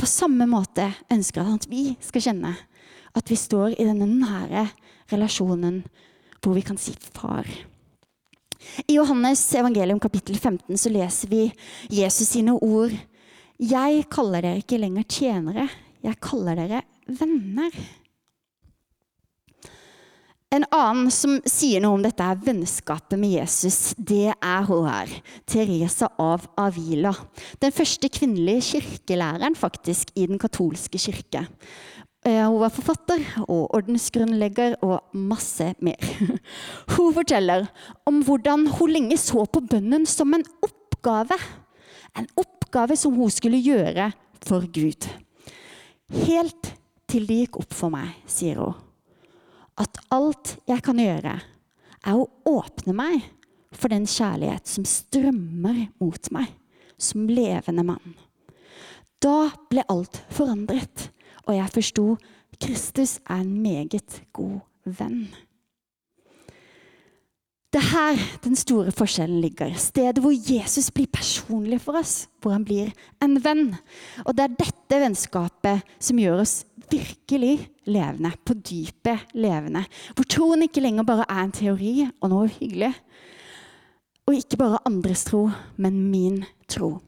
På 0.00 0.08
samme 0.08 0.46
måte 0.48 0.86
ønsker 1.12 1.44
han 1.44 1.60
at 1.60 1.68
vi 1.70 1.90
skal 2.00 2.30
kjenne 2.30 2.54
at 3.16 3.30
vi 3.30 3.36
står 3.36 3.74
i 3.74 3.86
denne 3.88 4.06
nære 4.06 4.68
relasjonen 5.10 5.82
hvor 6.40 6.54
vi 6.56 6.62
kan 6.64 6.78
si 6.78 6.94
'far'. 6.94 7.66
I 8.88 8.94
Johannes 8.94 9.42
evangelium 9.54 10.00
kapittel 10.00 10.36
15 10.38 10.78
så 10.78 10.90
leser 10.92 11.28
vi 11.28 11.52
Jesus 11.90 12.28
sine 12.28 12.52
ord. 12.52 12.92
Jeg 13.58 14.04
kaller 14.10 14.40
dere 14.40 14.60
ikke 14.60 14.78
lenger 14.78 15.02
tjenere, 15.02 15.68
jeg 16.02 16.20
kaller 16.20 16.54
dere 16.54 16.82
venner. 17.06 17.70
En 20.50 20.64
annen 20.74 21.12
som 21.14 21.36
sier 21.46 21.78
noe 21.78 21.94
om 21.94 22.02
dette 22.02 22.24
er 22.26 22.38
vennskapet 22.42 23.14
med 23.22 23.36
Jesus, 23.36 23.92
det 23.94 24.32
er 24.34 24.64
hun 24.66 24.88
her. 24.88 25.12
Teresa 25.46 26.08
av 26.18 26.48
Avila. 26.58 27.12
Den 27.62 27.70
første 27.70 28.10
kvinnelige 28.10 28.64
kirkelæreren 28.72 29.54
faktisk 29.54 30.10
i 30.18 30.26
den 30.26 30.42
katolske 30.42 30.98
kirke. 30.98 31.44
Eh, 32.26 32.42
hun 32.42 32.58
var 32.64 32.74
forfatter 32.74 33.22
og 33.44 33.70
ordensgrunnlegger 33.78 34.74
og 34.82 35.14
masse 35.14 35.70
mer. 35.78 36.10
Hun 36.96 37.14
forteller 37.16 37.70
om 38.04 38.18
hvordan 38.26 38.66
hun 38.74 38.92
lenge 38.92 39.16
så 39.22 39.46
på 39.46 39.62
bønnen 39.64 40.02
som 40.04 40.34
en 40.34 40.44
oppgave. 40.66 41.38
En 42.18 42.28
oppgave 42.36 42.98
som 42.98 43.14
hun 43.16 43.32
skulle 43.32 43.62
gjøre 43.62 44.10
for 44.44 44.66
Gud. 44.68 45.08
Helt 46.26 46.74
til 47.08 47.30
det 47.30 47.44
gikk 47.44 47.62
opp 47.62 47.72
for 47.72 47.94
meg, 47.94 48.18
sier 48.28 48.60
hun 48.60 48.89
at 49.80 50.00
alt 50.12 50.56
jeg 50.68 50.82
kan 50.84 51.00
gjøre, 51.00 51.36
er 52.00 52.16
å 52.16 52.28
åpne 52.48 52.94
meg 52.96 53.24
for 53.76 53.92
den 53.92 54.06
kjærlighet 54.08 54.68
som 54.68 54.86
strømmer 54.88 55.86
mot 56.00 56.32
meg 56.34 56.52
som 57.00 57.28
levende 57.30 57.84
mann. 57.86 58.16
Da 59.20 59.50
ble 59.72 59.84
alt 59.92 60.22
forandret, 60.32 61.10
og 61.46 61.54
jeg 61.56 61.74
forsto 61.76 62.06
Kristus 62.60 63.18
er 63.26 63.40
en 63.42 63.54
meget 63.62 64.20
god 64.36 64.60
venn. 64.84 65.28
Det 67.70 67.78
er 67.78 67.90
her 67.92 68.22
den 68.42 68.56
store 68.58 68.90
forskjellen 68.90 69.38
ligger. 69.44 69.70
Stedet 69.78 70.18
hvor 70.24 70.34
Jesus 70.34 70.88
blir 70.90 71.06
personlig 71.06 71.78
for 71.84 72.00
oss. 72.00 72.24
Hvor 72.42 72.56
han 72.56 72.64
blir 72.66 72.90
en 73.22 73.36
venn. 73.44 73.76
Og 74.24 74.34
det 74.34 74.42
er 74.42 74.56
dette 74.58 74.98
vennskapet 74.98 75.92
som 76.02 76.18
gjør 76.18 76.42
oss 76.42 76.54
virkelig 76.90 77.68
levende. 77.90 78.32
På 78.44 78.54
dypet 78.54 79.34
levende. 79.34 79.84
Hvor 80.14 80.28
troen 80.28 80.66
ikke 80.66 80.82
lenger 80.84 81.06
bare 81.08 81.28
er 81.28 81.44
en 81.44 81.54
teori 81.54 81.94
og 82.08 82.32
noe 82.32 82.50
hyggelig. 82.58 82.92
Og 84.28 84.36
ikke 84.38 84.60
bare 84.60 84.82
andres 84.86 85.24
tro, 85.26 85.48
men 85.80 86.02
min 86.10 86.42
tro. 86.70 86.98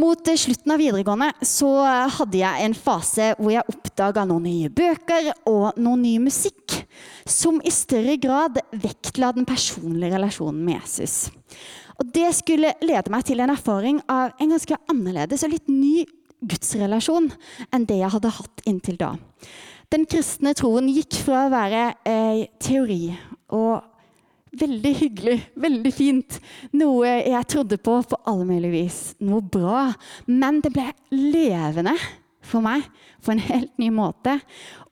Mot 0.00 0.24
slutten 0.24 0.72
av 0.72 0.80
videregående 0.80 1.28
så 1.44 1.68
hadde 2.16 2.38
jeg 2.40 2.64
en 2.64 2.74
fase 2.74 3.26
hvor 3.36 3.52
jeg 3.52 3.68
oppdaga 3.68 4.24
noen 4.24 4.46
nye 4.48 4.70
bøker 4.72 5.28
og 5.50 5.76
noe 5.76 6.00
ny 6.00 6.14
musikk 6.24 6.78
som 7.28 7.60
i 7.60 7.70
større 7.72 8.16
grad 8.20 8.56
vektla 8.72 9.34
den 9.36 9.44
personlige 9.48 10.14
relasjonen 10.16 10.62
med 10.64 10.80
Jesus. 10.80 11.28
Og 12.00 12.08
Det 12.08 12.32
skulle 12.34 12.72
lede 12.82 13.12
meg 13.12 13.26
til 13.28 13.44
en 13.44 13.52
erfaring 13.52 14.00
av 14.10 14.32
en 14.40 14.56
ganske 14.56 14.80
annerledes 14.90 15.44
og 15.44 15.52
litt 15.52 15.68
ny 15.68 16.06
gudsrelasjon 16.42 17.30
enn 17.72 17.86
det 17.88 18.00
jeg 18.02 18.12
hadde 18.16 18.34
hatt 18.38 18.66
inntil 18.68 18.98
da. 19.00 19.14
Den 19.92 20.06
kristne 20.08 20.54
troen 20.56 20.88
gikk 20.92 21.20
fra 21.26 21.46
å 21.46 21.52
være 21.52 21.86
eh, 22.08 22.44
teori 22.62 23.04
og 23.52 23.88
Veldig 24.52 24.90
hyggelig, 24.98 25.38
veldig 25.56 25.90
fint. 25.96 26.34
Noe 26.76 27.08
jeg 27.24 27.48
trodde 27.48 27.78
på 27.80 27.94
på 28.04 28.18
alle 28.28 28.44
mulige 28.44 28.74
vis. 28.74 28.98
Noe 29.24 29.40
bra. 29.40 29.86
Men 30.28 30.58
det 30.60 30.74
ble 30.74 30.90
levende 31.08 31.94
for 32.42 32.64
meg 32.64 32.84
på 33.22 33.32
en 33.32 33.42
helt 33.42 33.72
ny 33.80 33.88
måte. 33.94 34.36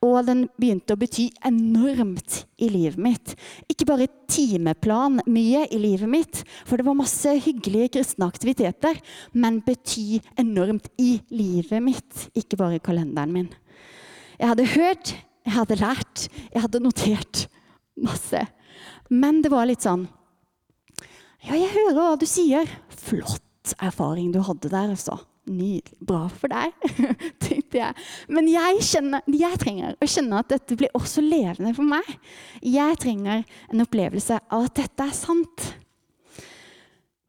Og 0.04 0.22
den 0.28 0.44
begynte 0.60 0.94
å 0.94 1.00
bety 1.00 1.28
enormt 1.46 2.44
i 2.62 2.70
livet 2.72 3.00
mitt. 3.02 3.34
Ikke 3.70 3.88
bare 3.88 4.08
timeplan 4.30 5.20
mye 5.28 5.66
i 5.68 5.80
livet 5.80 6.10
mitt, 6.10 6.42
for 6.64 6.80
det 6.80 6.86
var 6.86 6.98
masse 6.98 7.34
hyggelige 7.44 7.96
kristne 7.98 8.28
aktiviteter, 8.30 9.00
men 9.32 9.60
bety 9.66 10.20
enormt 10.40 10.88
i 11.02 11.18
livet 11.34 11.84
mitt, 11.84 12.28
ikke 12.38 12.58
bare 12.60 12.78
i 12.78 12.84
kalenderen 12.84 13.34
min. 13.34 13.50
Jeg 14.40 14.52
hadde 14.54 14.70
hørt, 14.72 15.14
jeg 15.44 15.56
hadde 15.56 15.80
lært, 15.82 16.26
jeg 16.54 16.64
hadde 16.64 16.84
notert 16.84 17.44
masse. 18.00 18.46
Men 19.10 19.42
det 19.44 19.50
var 19.52 19.66
litt 19.68 19.84
sånn 19.84 20.06
Ja, 21.40 21.56
jeg 21.56 21.72
hører 21.72 21.96
hva 21.96 22.08
du 22.20 22.26
sier. 22.28 22.68
Flott 22.92 23.74
erfaring 23.80 24.30
du 24.32 24.40
hadde 24.44 24.68
der, 24.68 24.92
altså. 24.92 25.16
Nydelig. 25.48 25.96
Bra 26.04 26.26
for 26.28 26.52
deg, 26.52 26.74
tenkte 27.44 27.80
jeg. 27.80 28.06
Men 28.28 28.48
jeg, 28.50 28.82
kjenner, 28.86 29.24
jeg, 29.32 29.60
trenger 29.62 29.96
å 29.96 30.08
kjenne 30.08 30.42
at 30.42 30.50
dette 30.52 30.76
blir 30.78 30.92
også 30.96 31.24
levende 31.24 31.72
for 31.76 31.88
meg. 31.88 32.10
Jeg 32.60 32.98
trenger 33.00 33.46
en 33.70 33.84
opplevelse 33.84 34.36
av 34.50 34.68
at 34.68 34.76
dette 34.82 35.06
er 35.06 35.16
sant. 35.16 35.66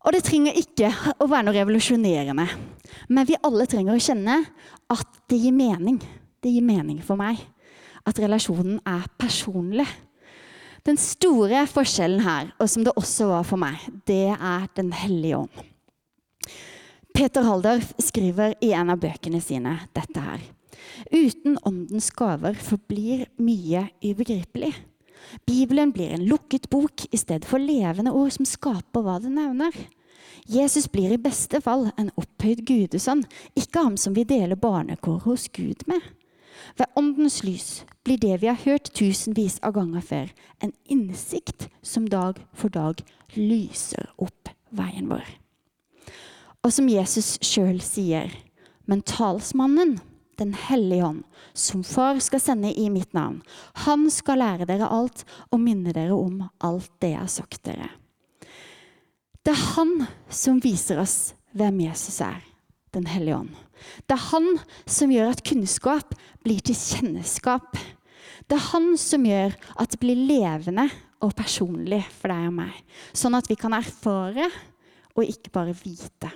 Og 0.01 0.15
det 0.15 0.23
trenger 0.25 0.57
ikke 0.57 0.89
å 1.21 1.29
være 1.29 1.47
noe 1.47 1.55
revolusjonerende. 1.55 2.47
Men 3.13 3.27
vi 3.29 3.39
alle 3.45 3.67
trenger 3.69 3.95
å 3.95 4.03
kjenne 4.03 4.39
at 4.91 5.19
det 5.31 5.39
gir 5.43 5.55
mening. 5.55 6.01
Det 6.41 6.51
gir 6.51 6.65
mening 6.65 7.01
for 7.05 7.19
meg. 7.19 7.39
At 8.07 8.19
relasjonen 8.19 8.79
er 8.87 9.05
personlig. 9.21 9.87
Den 10.81 10.97
store 10.97 11.67
forskjellen 11.69 12.23
her, 12.25 12.49
og 12.57 12.69
som 12.69 12.85
det 12.85 12.95
også 12.97 13.27
var 13.29 13.45
for 13.45 13.61
meg, 13.61 13.77
det 14.09 14.33
er 14.33 14.65
Den 14.75 14.89
hellige 14.91 15.43
ånd. 15.43 15.70
Peter 17.13 17.41
Haldorf 17.41 17.93
skriver 17.97 18.55
i 18.63 18.71
en 18.73 18.89
av 18.89 19.01
bøkene 19.01 19.41
sine 19.43 19.75
dette 19.95 20.21
her. 20.23 20.43
Uten 21.11 21.57
åndens 21.67 22.09
gaver 22.17 22.55
forblir 22.57 23.25
mye 23.41 23.87
ubegripelig. 24.03 24.71
Bibelen 25.45 25.91
blir 25.93 26.13
en 26.15 26.25
lukket 26.25 26.69
bok 26.69 27.05
i 27.11 27.19
stedet 27.19 27.45
for 27.47 27.61
levende 27.61 28.13
ord 28.15 28.31
som 28.35 28.47
skaper 28.47 29.05
hva 29.05 29.19
det 29.21 29.31
nevner. 29.33 29.75
Jesus 30.49 30.87
blir 30.89 31.13
i 31.13 31.21
beste 31.21 31.61
fall 31.61 31.89
en 31.99 32.09
opphøyd 32.17 32.63
gudesønn, 32.65 33.25
ikke 33.55 33.85
ham 33.85 33.99
som 33.99 34.15
vi 34.17 34.25
deler 34.27 34.57
barnekår 34.59 35.21
hos 35.27 35.47
Gud 35.53 35.85
med. 35.91 36.01
Ved 36.77 36.89
Åndens 36.97 37.41
lys 37.43 37.83
blir 38.05 38.17
det 38.21 38.41
vi 38.41 38.49
har 38.49 38.59
hørt 38.65 38.91
tusenvis 38.97 39.59
av 39.65 39.75
ganger 39.77 40.01
før, 40.05 40.33
en 40.63 40.73
innsikt 40.89 41.69
som 41.81 42.07
dag 42.09 42.41
for 42.53 42.73
dag 42.73 43.03
lyser 43.35 44.09
opp 44.17 44.51
veien 44.71 45.09
vår. 45.11 45.25
Og 46.61 46.73
som 46.73 46.89
Jesus 46.89 47.35
sjøl 47.41 47.79
sier, 47.83 48.31
men 48.85 49.05
talsmannen, 49.07 49.99
Den 50.39 50.55
hellige 50.57 51.05
ånd, 51.05 51.25
som 51.53 51.83
far 51.85 52.17
skal 52.23 52.41
sende 52.41 52.71
i 52.73 52.87
mitt 52.89 53.11
navn, 53.13 53.43
han 53.85 54.07
skal 54.09 54.39
lære 54.41 54.65
dere 54.65 54.87
alt 54.89 55.21
og 55.51 55.59
minne 55.61 55.91
dere 55.93 56.15
om 56.15 56.39
alt 56.65 56.89
det 57.03 57.11
jeg 57.11 57.19
har 57.19 57.29
sagt 57.29 57.59
dere. 57.67 57.89
Det 59.45 59.53
er 59.53 59.67
han 59.75 60.07
som 60.33 60.57
viser 60.63 60.97
oss 61.03 61.35
hvem 61.53 61.83
Jesus 61.83 62.17
er, 62.25 62.41
Den 62.91 63.05
hellige 63.05 63.37
ånd. 63.37 63.53
Det 64.07 64.17
er 64.17 64.29
han 64.31 64.47
som 64.89 65.13
gjør 65.13 65.29
at 65.35 65.45
kunnskap 65.45 66.15
blir 66.43 66.59
til 66.65 66.75
kjennskap. 66.75 67.77
Det 68.47 68.57
er 68.57 68.69
han 68.71 68.95
som 68.97 69.27
gjør 69.27 69.53
at 69.77 69.93
det 69.93 70.01
blir 70.01 70.25
levende 70.25 70.89
og 71.21 71.35
personlig 71.37 72.01
for 72.17 72.33
deg 72.33 72.49
og 72.49 72.57
meg. 72.63 72.73
Sånn 73.13 73.37
at 73.37 73.47
vi 73.51 73.59
kan 73.59 73.77
erfare 73.77 74.49
og 75.15 75.27
ikke 75.27 75.53
bare 75.53 75.75
vite. 75.77 76.31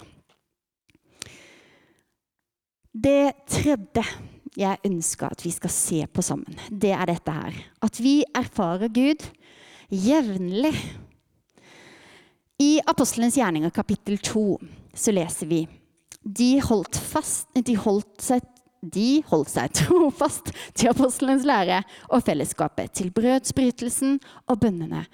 Det 2.95 3.33
tredje 3.51 4.03
jeg 4.55 4.79
ønsker 4.87 5.33
at 5.33 5.41
vi 5.43 5.51
skal 5.51 5.71
se 5.73 5.97
på 6.07 6.23
sammen, 6.23 6.55
det 6.71 6.93
er 6.95 7.09
dette 7.09 7.33
her. 7.33 7.57
At 7.83 7.99
vi 7.99 8.21
erfarer 8.35 8.87
Gud 8.87 9.25
jevnlig. 9.91 10.71
I 12.63 12.79
Apostelens 12.87 13.35
gjerninger 13.35 13.73
kapittel 13.75 14.17
2 14.23 14.45
så 14.95 15.11
leser 15.11 15.49
vi 15.51 15.65
de 16.23 16.61
holdt, 16.63 16.95
fast, 16.95 17.49
de 17.53 17.75
holdt 17.77 18.23
seg 18.23 18.45
de 18.85 19.23
holdt 19.25 19.49
seg 19.49 19.71
trofast 19.73 20.51
til 20.77 20.91
apostelens 20.91 21.45
lære 21.47 21.79
og 22.13 22.21
fellesskapet, 22.25 22.91
til 22.93 23.09
brødsbrytelsen 23.09 24.19
og 24.45 24.59
bønnene. 24.61 25.05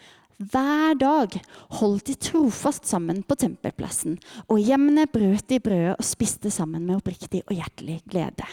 Hver 0.42 0.96
dag 0.98 1.36
holdt 1.78 2.08
de 2.10 2.16
trofast 2.18 2.88
sammen 2.90 3.20
på 3.28 3.36
tempelplassen, 3.38 4.16
og 4.50 4.62
hjemmene 4.64 5.06
brøt 5.12 5.46
de 5.52 5.60
brødet 5.62 6.00
og 6.00 6.08
spiste 6.08 6.50
sammen 6.54 6.88
med 6.88 6.98
oppriktig 6.98 7.44
og 7.46 7.54
hjertelig 7.60 8.00
glede. 8.10 8.48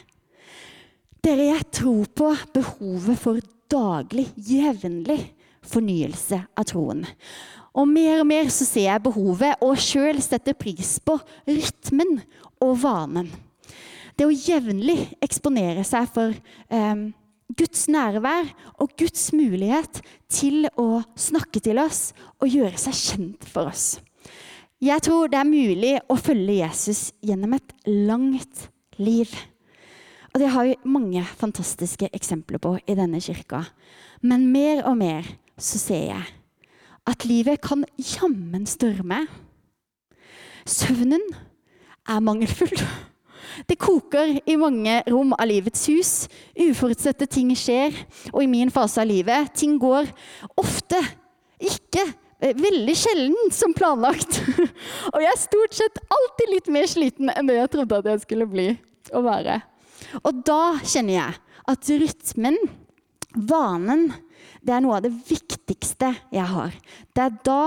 Dere, 1.24 1.48
jeg 1.48 1.64
tror 1.80 2.10
på 2.12 2.28
behovet 2.58 3.20
for 3.20 3.40
daglig, 3.72 4.26
jevnlig 4.36 5.20
fornyelse 5.64 6.42
av 6.56 6.68
troen. 6.68 7.06
Og 7.78 7.88
mer 7.88 8.20
og 8.20 8.28
mer 8.28 8.52
så 8.52 8.66
ser 8.68 8.88
jeg 8.90 9.04
behovet, 9.04 9.56
og 9.64 9.80
sjøl 9.80 10.20
setter 10.24 10.56
pris 10.58 10.96
på 11.00 11.16
rytmen 11.48 12.18
og 12.64 12.74
vanen. 12.82 13.30
Det 14.18 14.26
å 14.26 14.34
jevnlig 14.34 15.14
eksponere 15.22 15.84
seg 15.86 16.08
for 16.10 16.34
eh, 16.34 17.02
Guds 17.56 17.86
nærvær 17.88 18.50
og 18.76 18.92
Guds 19.00 19.30
mulighet 19.32 20.02
til 20.28 20.68
å 20.76 21.00
snakke 21.16 21.62
til 21.64 21.80
oss 21.80 22.12
og 22.42 22.50
gjøre 22.52 22.76
seg 22.80 22.98
kjent 22.98 23.48
for 23.48 23.70
oss. 23.70 23.96
Jeg 24.84 25.02
tror 25.02 25.30
det 25.30 25.40
er 25.40 25.48
mulig 25.48 25.94
å 26.06 26.18
følge 26.20 26.60
Jesus 26.60 27.08
gjennom 27.24 27.56
et 27.56 27.72
langt 27.88 28.68
liv. 29.00 29.32
Og 30.30 30.42
det 30.42 30.50
har 30.54 30.68
vi 30.68 30.76
mange 30.86 31.24
fantastiske 31.40 32.10
eksempler 32.14 32.60
på 32.62 32.76
i 32.84 32.94
denne 32.98 33.18
kirka. 33.24 33.64
Men 34.22 34.46
mer 34.52 34.84
og 34.86 35.00
mer 35.00 35.26
så 35.58 35.80
ser 35.82 36.04
jeg 36.12 36.26
at 37.08 37.24
livet 37.24 37.62
kan 37.64 37.86
jammen 37.96 38.66
storme. 38.68 39.24
Søvnen 40.68 41.24
er 42.08 42.20
mangelfull. 42.22 42.76
Det 43.66 43.78
koker 43.80 44.36
i 44.46 44.56
mange 44.60 45.00
rom 45.08 45.34
av 45.34 45.48
livets 45.50 45.86
hus. 45.90 46.12
Uforutsette 46.54 47.26
ting 47.30 47.50
skjer. 47.58 47.96
Og 48.32 48.42
i 48.44 48.50
min 48.50 48.70
fase 48.74 49.02
av 49.02 49.10
livet 49.10 49.52
ting 49.58 49.78
går 49.80 50.10
ofte 50.60 51.00
ikke 51.58 52.04
eh, 52.04 52.54
Veldig 52.54 52.94
sjelden 52.94 53.50
som 53.54 53.74
planlagt. 53.74 54.40
Og 55.14 55.18
jeg 55.24 55.32
er 55.32 55.42
stort 55.42 55.74
sett 55.80 55.98
alltid 56.06 56.54
litt 56.54 56.70
mer 56.70 56.86
sliten 56.90 57.32
enn 57.34 57.50
det 57.50 57.58
jeg 57.58 57.72
trodde 57.74 57.98
at 58.02 58.12
jeg 58.12 58.24
skulle 58.26 58.48
bli 58.50 58.68
og 59.16 59.24
være. 59.26 59.58
Og 60.22 60.42
da 60.46 60.78
kjenner 60.84 61.16
jeg 61.16 61.38
at 61.68 61.90
rytmen, 62.00 62.56
vanen, 63.48 64.08
det 64.64 64.74
er 64.74 64.82
noe 64.84 64.98
av 64.98 65.04
det 65.04 65.12
viktigste 65.28 66.12
jeg 66.34 66.46
har. 66.52 66.74
Det 67.16 67.24
er 67.24 67.36
da 67.46 67.62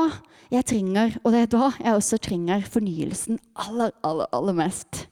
jeg 0.52 0.68
trenger, 0.68 1.16
og 1.24 1.34
det 1.34 1.46
er 1.46 1.52
da 1.54 1.70
jeg 1.78 1.96
også 1.96 2.20
trenger 2.24 2.66
fornyelsen 2.68 3.40
aller, 3.64 3.94
aller, 4.08 4.28
aller 4.36 4.58
mest. 4.58 5.06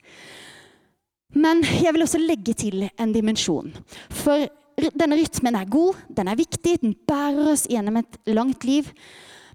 Men 1.38 1.62
jeg 1.62 1.94
vil 1.94 2.06
også 2.06 2.22
legge 2.22 2.56
til 2.58 2.88
en 2.90 3.12
dimensjon. 3.14 3.70
For 4.10 4.48
denne 4.96 5.18
rytmen 5.20 5.58
er 5.60 5.70
god, 5.70 6.00
den 6.16 6.32
er 6.32 6.40
viktig, 6.40 6.80
den 6.82 6.96
bærer 7.08 7.52
oss 7.52 7.68
gjennom 7.70 8.00
et 8.02 8.18
langt 8.32 8.66
liv. 8.66 8.90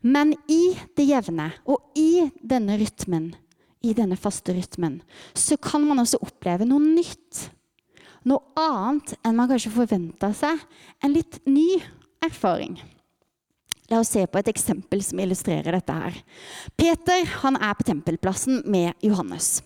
Men 0.04 0.34
i 0.52 0.74
det 0.96 1.08
jevne 1.08 1.48
og 1.64 1.96
i 1.98 2.28
denne 2.44 2.76
rytmen, 2.78 3.32
i 3.84 3.94
denne 3.96 4.16
faste 4.20 4.54
rytmen, 4.56 5.00
så 5.36 5.56
kan 5.60 5.84
man 5.84 6.02
også 6.02 6.20
oppleve 6.24 6.68
noe 6.68 6.82
nytt. 6.82 7.48
Noe 8.28 8.40
annet 8.56 9.16
enn 9.24 9.36
man 9.36 9.50
kanskje 9.50 9.72
forventa 9.74 10.30
seg. 10.36 10.60
En 11.04 11.12
litt 11.12 11.42
ny 11.48 11.80
erfaring. 12.24 12.78
La 13.92 13.98
oss 14.00 14.14
se 14.14 14.22
på 14.24 14.40
et 14.40 14.48
eksempel 14.48 15.02
som 15.04 15.18
illustrerer 15.20 15.76
dette. 15.76 15.92
her. 15.92 16.16
Peter 16.76 17.26
han 17.42 17.58
er 17.60 17.74
på 17.76 17.84
tempelplassen 17.84 18.62
med 18.64 18.94
Johannes. 19.04 19.62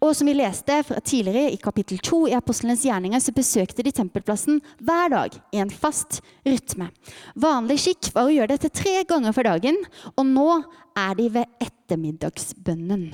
Og 0.00 0.16
som 0.16 0.26
vi 0.26 0.34
leste 0.34 0.82
tidligere 1.06 1.52
i 1.52 1.60
kapittel 1.60 1.98
2 2.02 2.26
i 2.32 2.34
Apostlenes 2.34 2.82
gjerninger, 2.84 3.20
så 3.22 3.32
besøkte 3.32 3.84
de 3.86 3.92
tempelplassen 3.94 4.58
hver 4.82 5.14
dag 5.14 5.38
i 5.54 5.62
en 5.62 5.70
fast 5.70 6.18
rytme. 6.44 6.90
Vanlig 7.36 7.78
skikk 7.78 8.10
var 8.14 8.26
å 8.26 8.34
gjøre 8.34 8.56
dette 8.56 8.74
tre 8.74 9.04
ganger 9.06 9.32
for 9.36 9.46
dagen, 9.46 9.78
og 10.16 10.26
nå 10.26 10.50
er 10.98 11.14
de 11.14 11.28
ved 11.38 11.62
ettermiddagsbønnen. 11.62 13.10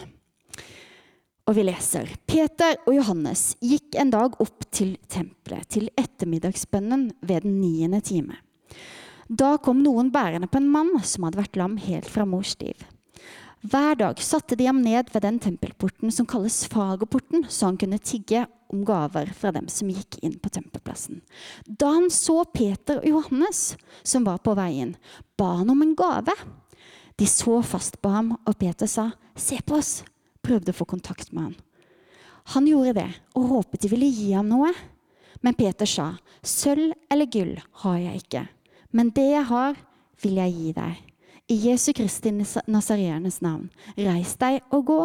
Og 1.47 1.55
vi 1.55 1.63
leser 1.69 2.09
Peter 2.27 2.81
og 2.89 2.97
Johannes 2.97 3.53
gikk 3.61 3.95
en 4.01 4.11
dag 4.11 4.41
opp 4.43 4.65
til 4.75 4.97
tempelet, 5.07 5.69
til 5.69 5.93
ettermiddagsbønnen 5.95 7.11
ved 7.21 7.45
den 7.45 7.61
niende 7.61 8.01
time. 8.01 8.41
Da 9.29 9.57
kom 9.59 9.81
noen 9.83 10.13
bærende 10.15 10.47
på 10.47 10.61
en 10.61 10.69
mann 10.71 10.93
som 11.03 11.27
hadde 11.27 11.41
vært 11.41 11.57
lam 11.59 11.81
helt 11.83 12.07
fra 12.11 12.27
mors 12.29 12.55
liv. 12.61 12.79
Hver 13.67 13.97
dag 13.99 14.21
satte 14.23 14.55
de 14.55 14.69
ham 14.69 14.79
ned 14.85 15.09
ved 15.11 15.25
den 15.25 15.41
tempelporten 15.43 16.13
som 16.15 16.29
kalles 16.29 16.61
Fagerporten, 16.71 17.47
så 17.51 17.67
han 17.67 17.79
kunne 17.81 17.99
tigge 17.99 18.45
om 18.71 18.85
gaver 18.87 19.33
fra 19.35 19.51
dem 19.57 19.67
som 19.73 19.91
gikk 19.91 20.21
inn 20.23 20.37
på 20.39 20.53
tempelplassen. 20.55 21.23
Da 21.67 21.91
han 21.97 22.07
så 22.15 22.45
Peter 22.45 23.01
og 23.01 23.09
Johannes, 23.09 23.75
som 24.07 24.27
var 24.29 24.39
på 24.45 24.55
veien, 24.55 24.95
ba 25.39 25.57
han 25.59 25.73
om 25.75 25.83
en 25.83 25.97
gave. 25.99 26.35
De 27.19 27.27
så 27.27 27.59
fast 27.67 27.99
på 28.03 28.13
ham, 28.13 28.37
og 28.47 28.59
Peter 28.59 28.87
sa, 28.87 29.13
'Se 29.35 29.59
på 29.67 29.75
oss', 29.75 30.05
prøvde 30.43 30.71
å 30.71 30.79
få 30.79 30.87
kontakt 30.87 31.33
med 31.33 31.43
han. 31.43 31.57
Han 32.55 32.67
gjorde 32.67 32.95
det 32.95 33.11
og 33.35 33.49
håpet 33.49 33.81
de 33.81 33.89
ville 33.89 34.07
gi 34.07 34.33
ham 34.33 34.49
noe. 34.49 34.73
Men 35.43 35.55
Peter 35.55 35.87
sa, 35.87 36.19
'Sølv 36.43 36.93
eller 37.11 37.27
gull 37.27 37.59
har 37.83 37.99
jeg 37.99 38.23
ikke.' 38.23 38.56
Men 38.97 39.13
det 39.13 39.29
jeg 39.29 39.45
har, 39.51 39.77
vil 40.23 40.41
jeg 40.41 40.57
gi 40.57 40.73
deg. 40.77 41.05
I 41.53 41.57
Jesu 41.69 41.93
Kristi 41.95 42.33
Nasarenes 42.33 43.43
navn, 43.45 43.69
reis 43.95 44.35
deg 44.41 44.63
og 44.75 44.87
gå. 44.89 45.01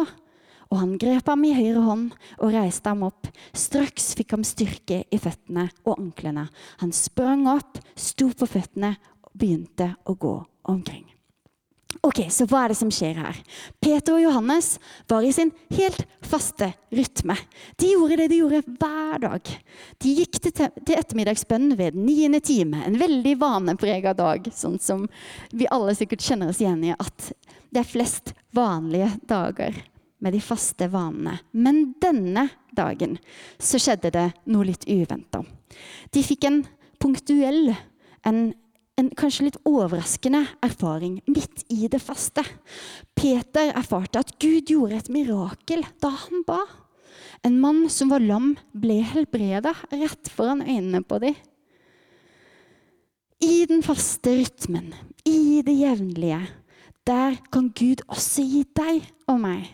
Og 0.72 0.78
han 0.80 0.96
grep 0.96 1.28
ham 1.28 1.44
i 1.44 1.52
høyre 1.52 1.84
hånd 1.84 2.06
og 2.38 2.54
reiste 2.54 2.88
ham 2.88 3.04
opp. 3.04 3.28
Straks 3.52 4.14
fikk 4.16 4.32
ham 4.38 4.46
styrke 4.48 5.02
i 5.04 5.20
føttene 5.20 5.68
og 5.84 5.98
anklene. 5.98 6.48
Han 6.80 6.96
sprang 6.96 7.44
opp, 7.52 7.76
sto 7.92 8.32
på 8.32 8.48
føttene 8.48 8.94
og 9.20 9.34
begynte 9.36 9.92
å 10.08 10.16
gå 10.16 10.38
omkring. 10.72 11.11
Ok, 12.00 12.24
Så 12.32 12.46
hva 12.48 12.64
er 12.64 12.72
det 12.72 12.78
som 12.78 12.90
skjer 12.92 13.18
her? 13.20 13.38
Peter 13.82 14.16
og 14.16 14.22
Johannes 14.22 14.78
var 15.10 15.22
i 15.22 15.32
sin 15.34 15.52
helt 15.76 16.06
faste 16.24 16.72
rytme. 16.94 17.36
De 17.76 17.92
gjorde 17.92 18.16
det 18.22 18.28
de 18.32 18.40
gjorde 18.40 18.62
hver 18.80 19.22
dag. 19.22 19.52
De 20.02 20.14
gikk 20.16 20.40
til, 20.42 20.72
ettermiddagsbønn 20.96 21.76
ved 21.76 21.94
den 21.96 22.06
niende 22.08 22.40
time. 22.40 22.82
En 22.86 22.98
veldig 23.00 23.36
vaneprega 23.42 24.14
dag, 24.18 24.48
sånn 24.56 24.78
som 24.82 25.06
vi 25.52 25.68
alle 25.70 25.94
sikkert 25.98 26.24
kjenner 26.24 26.52
oss 26.52 26.62
igjen 26.64 26.82
i. 26.88 26.96
At 26.96 27.32
det 27.72 27.84
er 27.84 27.92
flest 27.92 28.34
vanlige 28.56 29.12
dager 29.28 29.76
med 30.22 30.36
de 30.36 30.42
faste 30.44 30.88
vanene. 30.88 31.38
Men 31.52 31.92
denne 32.00 32.48
dagen 32.72 33.18
så 33.58 33.80
skjedde 33.82 34.12
det 34.14 34.28
noe 34.50 34.68
litt 34.68 34.86
uventa. 34.88 35.42
De 36.12 36.24
fikk 36.24 36.46
en 36.48 36.62
punktuell, 37.02 37.74
en 38.28 38.52
en 39.00 39.08
kanskje 39.16 39.48
litt 39.48 39.58
overraskende 39.68 40.42
erfaring 40.64 41.20
midt 41.30 41.64
i 41.72 41.88
det 41.92 42.00
faste. 42.02 42.44
Peter 43.16 43.72
erfarte 43.72 44.20
at 44.20 44.34
Gud 44.42 44.70
gjorde 44.70 45.00
et 45.00 45.12
mirakel 45.12 45.84
da 46.02 46.12
han 46.24 46.44
ba. 46.48 46.60
En 47.42 47.58
mann 47.60 47.86
som 47.90 48.12
var 48.12 48.22
lam, 48.22 48.52
ble 48.72 49.00
helbreda 49.12 49.74
rett 49.90 50.30
foran 50.30 50.62
øynene 50.62 51.02
på 51.02 51.18
dem. 51.22 51.38
I 53.42 53.64
den 53.66 53.82
faste 53.82 54.36
rytmen, 54.38 54.92
i 55.26 55.62
det 55.66 55.74
jevnlige, 55.74 56.42
Der 57.02 57.34
kan 57.50 57.72
Gud 57.74 58.04
også 58.06 58.44
gi 58.46 58.60
deg 58.78 59.02
og 59.26 59.40
meg 59.42 59.64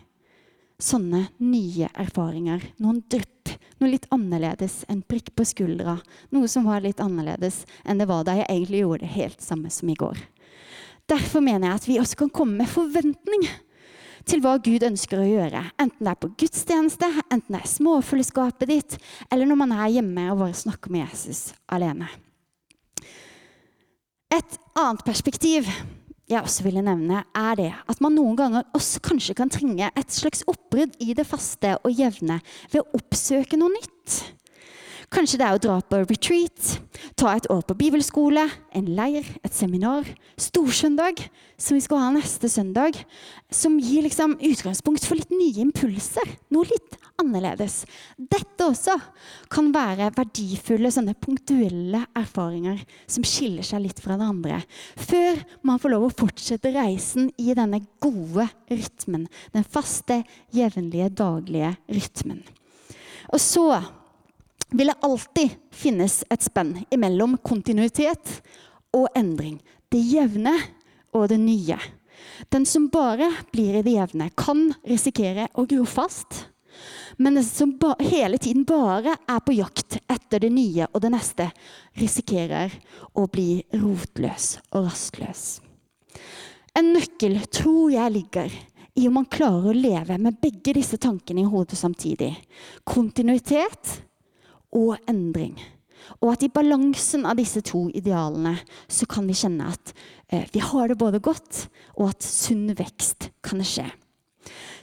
sånne 0.81 1.26
nye 1.44 1.90
erfaringer. 1.92 2.62
Noen 2.81 3.02
drypp, 3.11 3.50
noe 3.78 3.92
litt 3.92 4.08
annerledes. 4.14 4.82
En 4.88 5.02
prikk 5.02 5.32
på 5.36 5.46
skuldra. 5.48 5.98
Noe 6.34 6.50
som 6.50 6.66
var 6.68 6.82
litt 6.84 7.00
annerledes 7.02 7.64
enn 7.84 8.02
det 8.02 8.08
var 8.10 8.26
da 8.26 8.36
jeg 8.38 8.48
egentlig 8.48 8.82
gjorde 8.84 9.06
det 9.06 9.14
helt 9.14 9.44
samme 9.44 9.72
som 9.74 9.90
i 9.90 9.96
går. 9.98 10.20
Derfor 11.08 11.40
mener 11.40 11.70
jeg 11.70 11.80
at 11.80 11.88
vi 11.88 11.98
også 12.02 12.22
kan 12.24 12.32
komme 12.34 12.60
med 12.60 12.68
forventning 12.68 13.46
til 14.28 14.42
hva 14.44 14.58
Gud 14.60 14.84
ønsker 14.84 15.22
å 15.22 15.28
gjøre. 15.28 15.62
Enten 15.80 16.04
det 16.04 16.12
er 16.12 16.20
på 16.20 16.32
gudstjeneste, 16.40 17.08
enten 17.32 17.54
det 17.54 17.62
er 17.62 17.70
småfellesskapet 17.70 18.68
ditt, 18.68 18.96
eller 19.32 19.48
når 19.48 19.60
man 19.62 19.72
er 19.78 19.94
hjemme 19.98 20.26
og 20.32 20.42
bare 20.42 20.58
snakker 20.58 20.92
med 20.92 21.06
Jesus 21.06 21.54
alene. 21.72 22.10
Et 24.28 24.58
annet 24.76 25.06
perspektiv 25.06 25.70
jeg 26.28 26.44
også 26.44 26.64
ville 26.66 26.82
nevne, 26.84 27.22
er 27.36 27.54
det 27.58 27.70
at 27.88 28.02
man 28.04 28.16
noen 28.16 28.36
ganger 28.38 28.66
også 28.76 29.00
kanskje 29.04 29.36
kan 29.38 29.52
trenge 29.52 29.88
et 29.88 30.12
slags 30.12 30.44
oppbrudd 30.48 30.98
i 31.00 31.14
det 31.16 31.26
faste 31.28 31.76
og 31.80 31.94
jevne 31.94 32.40
ved 32.72 32.82
å 32.82 33.00
oppsøke 33.00 33.60
noe 33.60 33.72
nytt. 33.72 34.18
Kanskje 35.08 35.38
det 35.40 35.46
er 35.46 35.56
å 35.56 35.60
dra 35.62 35.78
på 35.80 36.02
retreat, 36.02 36.74
ta 37.16 37.30
et 37.32 37.46
år 37.48 37.62
på 37.64 37.76
bibelskole, 37.80 38.42
en 38.76 38.88
leir, 38.92 39.24
et 39.40 39.54
seminar, 39.56 40.04
storsøndag, 40.36 41.22
som 41.56 41.78
vi 41.78 41.84
skal 41.84 42.02
ha 42.02 42.10
neste 42.12 42.50
søndag, 42.52 42.98
som 43.48 43.78
gir 43.80 44.04
liksom 44.04 44.36
utgangspunkt 44.36 45.06
for 45.08 45.16
litt 45.16 45.32
nye 45.32 45.64
impulser. 45.64 46.28
Noe 46.52 46.68
litt 46.68 46.98
annerledes. 47.18 47.80
Dette 48.20 48.66
også 48.68 48.98
kan 49.52 49.70
være 49.74 50.10
verdifulle 50.16 50.92
sånne 50.92 51.16
punktuelle 51.18 52.04
erfaringer 52.18 52.82
som 53.08 53.24
skiller 53.26 53.66
seg 53.66 53.86
litt 53.86 54.02
fra 54.04 54.18
det 54.20 54.28
andre. 54.28 54.60
Før 55.00 55.40
man 55.66 55.80
får 55.80 55.94
lov 55.94 56.08
å 56.10 56.16
fortsette 56.20 56.74
reisen 56.76 57.32
i 57.40 57.56
denne 57.56 57.80
gode 58.04 58.44
rytmen. 58.68 59.24
Den 59.56 59.64
faste, 59.64 60.20
jevnlige, 60.54 61.08
daglige 61.16 61.72
rytmen. 61.96 62.44
Og 63.32 63.40
så 63.42 63.70
vil 64.70 64.90
det 64.90 64.98
alltid 65.00 65.54
finnes 65.72 66.20
et 66.31 66.44
spenn 66.44 66.74
mellom 66.96 67.37
kontinuitet 67.44 68.40
og 68.96 69.09
endring. 69.16 69.59
Det 69.88 70.00
jevne 70.00 70.54
og 71.16 71.28
det 71.33 71.40
nye. 71.40 71.78
Den 72.52 72.66
som 72.66 72.88
bare 72.92 73.31
blir 73.52 73.78
i 73.78 73.83
det 73.87 73.94
jevne, 73.96 74.31
kan 74.37 74.72
risikere 74.87 75.48
å 75.54 75.64
gro 75.68 75.85
fast. 75.88 76.48
Men 77.16 77.38
den 77.38 77.44
som 77.46 77.74
hele 78.00 78.38
tiden 78.38 78.64
bare 78.68 79.16
er 79.26 79.40
på 79.42 79.57
jakt 79.57 79.98
etter 80.07 80.44
det 80.44 80.50
nye 80.54 80.87
og 80.92 81.02
det 81.02 81.12
neste, 81.14 81.48
risikerer 81.98 82.74
å 83.18 83.26
bli 83.31 83.62
rotløs 83.74 84.59
og 84.70 84.87
rastløs. 84.87 85.46
En 86.78 86.92
nøkkel 86.94 87.40
tror 87.50 87.90
jeg 87.90 88.14
ligger 88.14 88.52
i 88.98 89.07
om 89.09 89.16
man 89.18 89.26
klarer 89.31 89.70
å 89.70 89.74
leve 89.74 90.18
med 90.20 90.38
begge 90.42 90.74
disse 90.76 90.98
tankene 91.00 91.42
i 91.42 91.48
hodet 91.48 91.78
samtidig. 91.78 92.33
Kontinuitet 92.87 93.96
og 94.76 94.96
endring. 95.09 95.57
Og 96.22 96.33
at 96.33 96.44
i 96.46 96.52
balansen 96.52 97.26
av 97.28 97.38
disse 97.38 97.62
to 97.66 97.87
idealene 97.96 98.54
så 98.87 99.09
kan 99.11 99.26
vi 99.28 99.37
kjenne 99.37 99.70
at 99.72 99.92
eh, 100.33 100.46
vi 100.54 100.62
har 100.62 100.88
det 100.88 100.98
både 101.00 101.20
godt, 101.22 101.66
og 101.98 102.12
at 102.12 102.24
sunn 102.24 102.70
vekst 102.78 103.31
kan 103.44 103.64
skje. 103.66 103.88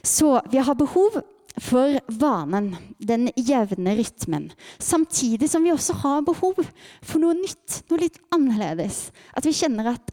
Så 0.06 0.36
vi 0.52 0.60
har 0.62 0.78
behov 0.78 1.18
for 1.62 1.96
vanen, 2.20 2.74
den 3.00 3.30
jevne 3.36 3.96
rytmen. 3.96 4.50
Samtidig 4.78 5.48
som 5.50 5.64
vi 5.64 5.72
også 5.72 5.96
har 6.02 6.24
behov 6.26 6.60
for 7.00 7.22
noe 7.22 7.36
nytt, 7.38 7.80
noe 7.90 8.02
litt 8.04 8.20
annerledes. 8.34 9.10
At 9.32 9.48
vi 9.48 9.56
kjenner 9.56 9.94
at 9.94 10.12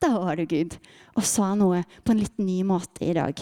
'der 0.00 0.18
var 0.20 0.36
du, 0.36 0.46
Gud', 0.46 0.78
og 1.16 1.24
sa 1.24 1.54
noe 1.54 1.84
på 2.04 2.12
en 2.12 2.22
litt 2.22 2.38
ny 2.38 2.62
måte 2.62 3.02
i 3.02 3.14
dag. 3.14 3.34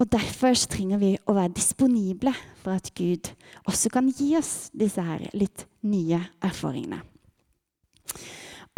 Og 0.00 0.08
Derfor 0.08 0.56
trenger 0.72 1.00
vi 1.00 1.10
å 1.28 1.34
være 1.36 1.52
disponible 1.58 2.32
for 2.62 2.72
at 2.78 2.88
Gud 2.96 3.28
også 3.68 3.90
kan 3.92 4.08
gi 4.08 4.32
oss 4.38 4.70
disse 4.72 5.02
her 5.04 5.26
litt 5.36 5.66
nye 5.84 6.22
erfaringene. 6.40 7.02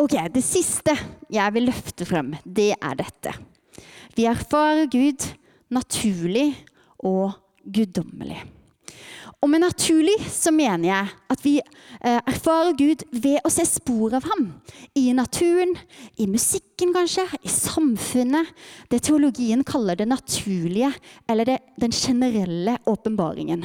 Ok, 0.03 0.17
Det 0.35 0.43
siste 0.43 0.97
jeg 1.31 1.55
vil 1.55 1.69
løfte 1.69 2.05
frem, 2.09 2.35
det 2.43 2.73
er 2.75 2.99
dette. 2.99 3.37
Vi 4.17 4.27
erfarer 4.27 4.91
Gud 4.91 5.29
naturlig 5.71 6.57
og 6.99 7.39
guddommelig. 7.63 8.43
Og 9.43 9.51
med 9.51 9.65
naturlig 9.65 10.15
så 10.31 10.53
mener 10.55 10.87
jeg 10.87 11.15
at 11.35 11.41
vi 11.43 11.57
eh, 11.59 12.21
erfarer 12.31 12.77
Gud 12.79 13.01
ved 13.11 13.41
å 13.43 13.51
se 13.51 13.65
spor 13.67 14.15
av 14.15 14.27
ham. 14.31 14.45
I 14.95 15.11
naturen, 15.19 15.75
i 16.15 16.29
musikken 16.31 16.93
kanskje, 16.95 17.25
i 17.43 17.51
samfunnet. 17.51 18.53
Det 18.87 19.01
teologien 19.09 19.65
kaller 19.67 19.99
det 19.99 20.07
naturlige, 20.13 20.93
eller 21.27 21.51
det, 21.51 21.57
den 21.83 21.91
generelle 21.91 22.77
åpenbaringen. 22.87 23.65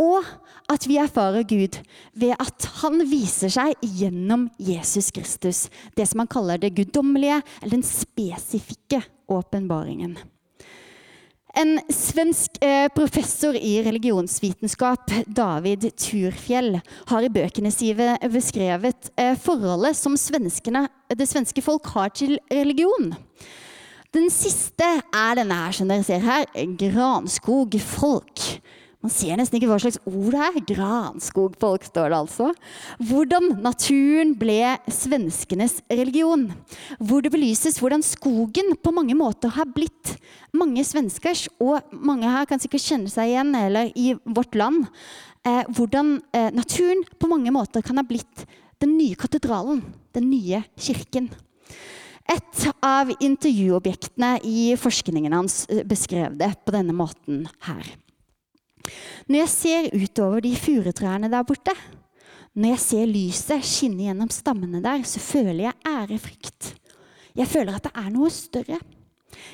Og 0.00 0.24
at 0.72 0.86
vi 0.88 0.96
erfarer 1.00 1.44
Gud 1.48 1.76
ved 2.16 2.32
at 2.40 2.68
han 2.80 3.04
viser 3.10 3.52
seg 3.52 3.76
gjennom 4.00 4.48
Jesus 4.56 5.10
Kristus. 5.12 5.66
Det 5.92 6.08
som 6.08 6.24
han 6.24 6.32
kaller 6.32 6.62
det 6.62 6.72
guddommelige, 6.78 7.42
eller 7.60 7.76
den 7.76 7.84
spesifikke 7.84 9.02
åpenbaringen. 9.28 10.16
En 11.56 11.78
svensk 11.88 12.58
eh, 12.60 12.84
professor 12.92 13.56
i 13.56 13.78
religionsvitenskap, 13.80 15.08
David 15.24 15.86
Turfjell, 15.96 16.82
har 17.08 17.24
i 17.24 17.30
bøkene 17.32 17.70
sine 17.72 18.10
beskrevet 18.28 19.08
eh, 19.16 19.32
forholdet 19.40 19.96
som 19.96 20.18
det 20.20 21.28
svenske 21.30 21.64
folk 21.64 21.88
har 21.94 22.12
til 22.12 22.36
religion. 22.52 23.14
Den 24.12 24.28
siste 24.28 24.84
er 25.00 25.38
denne 25.40 25.56
her, 25.62 25.72
som 25.72 25.88
dere 25.88 26.04
ser 26.04 26.20
her. 26.24 26.44
Granskogfolk. 26.76 28.44
Man 29.06 29.12
ser 29.14 29.38
nesten 29.38 29.60
ikke 29.60 29.68
hva 29.70 29.76
slags 29.78 30.00
ord 30.02 30.32
det 30.34 30.40
er. 30.42 30.56
Granskogfolk, 30.66 31.84
står 31.86 32.10
det 32.10 32.16
altså. 32.18 32.48
Hvordan 33.06 33.52
naturen 33.62 34.32
ble 34.34 34.72
svenskenes 34.90 35.76
religion. 35.86 36.48
Hvor 36.98 37.22
det 37.22 37.30
belyses 37.30 37.78
hvordan 37.78 38.02
skogen 38.02 38.72
på 38.82 38.90
mange 38.96 39.14
måter 39.14 39.52
har 39.54 39.68
blitt 39.70 40.16
mange 40.56 40.82
svenskers, 40.88 41.44
og 41.62 41.86
mange 41.94 42.26
her 42.32 42.48
kan 42.50 42.58
sikkert 42.58 42.82
kjenne 42.82 43.12
seg 43.12 43.30
igjen, 43.30 43.52
eller 43.54 43.92
i 43.94 44.08
vårt 44.24 44.58
land, 44.58 44.88
eh, 45.46 45.62
hvordan 45.76 46.16
eh, 46.34 46.48
naturen 46.56 47.04
på 47.14 47.30
mange 47.30 47.52
måter 47.54 47.84
kan 47.86 48.00
ha 48.00 48.04
blitt 48.08 48.42
den 48.82 48.96
nye 48.96 49.14
katedralen, 49.20 49.84
den 50.18 50.26
nye 50.32 50.64
kirken. 50.74 51.28
Et 52.26 52.66
av 52.82 53.14
intervjuobjektene 53.22 54.32
i 54.42 54.72
forskningen 54.82 55.38
hans 55.38 55.62
eh, 55.70 55.84
beskrev 55.86 56.34
det 56.42 56.50
på 56.66 56.74
denne 56.74 56.96
måten 56.96 57.44
her. 57.68 57.94
Når 59.26 59.38
jeg 59.42 59.52
ser 59.52 59.90
utover 59.94 60.42
de 60.44 60.56
furutrærne 60.56 61.30
der 61.32 61.46
borte, 61.46 61.74
når 62.56 62.72
jeg 62.72 62.80
ser 62.80 63.08
lyset 63.10 63.64
skinne 63.68 64.06
gjennom 64.06 64.30
stammene 64.32 64.80
der, 64.84 65.02
så 65.04 65.20
føler 65.20 65.66
jeg 65.66 65.80
ærefrykt. 65.86 66.74
Jeg 67.36 67.48
føler 67.50 67.76
at 67.76 67.84
det 67.84 67.92
er 68.00 68.12
noe 68.14 68.30
større. 68.32 68.78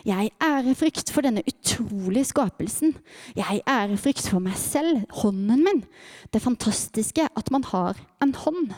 Jeg 0.07 0.31
ærefrykt 0.43 1.11
for 1.11 1.27
denne 1.27 1.43
utrolige 1.49 2.29
skapelsen. 2.31 2.95
Jeg 3.35 3.63
ærefrykt 3.69 4.29
for 4.31 4.43
meg 4.43 4.55
selv, 4.59 5.03
hånden 5.23 5.65
min. 5.67 5.83
Det 6.31 6.43
fantastiske 6.43 7.27
at 7.27 7.51
man 7.51 7.67
har 7.73 7.99
en 8.23 8.35
hånd. 8.39 8.71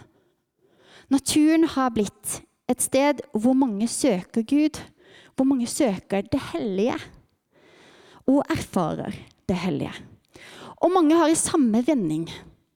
Naturen 1.13 1.69
har 1.69 1.93
blitt 1.93 2.41
et 2.71 2.81
sted 2.81 3.21
hvor 3.37 3.53
mange 3.53 3.89
søker 3.89 4.43
Gud. 4.43 4.81
Hvor 5.37 5.45
mange 5.45 5.67
søker 5.69 6.25
det 6.25 6.41
hellige. 6.53 6.97
Og 8.27 8.41
erfarer 8.49 9.13
det 9.49 9.57
hellige. 9.67 9.93
Og 10.85 10.93
mange 10.93 11.17
har 11.17 11.31
i 11.33 11.39
samme 11.39 11.81
vending, 11.87 12.27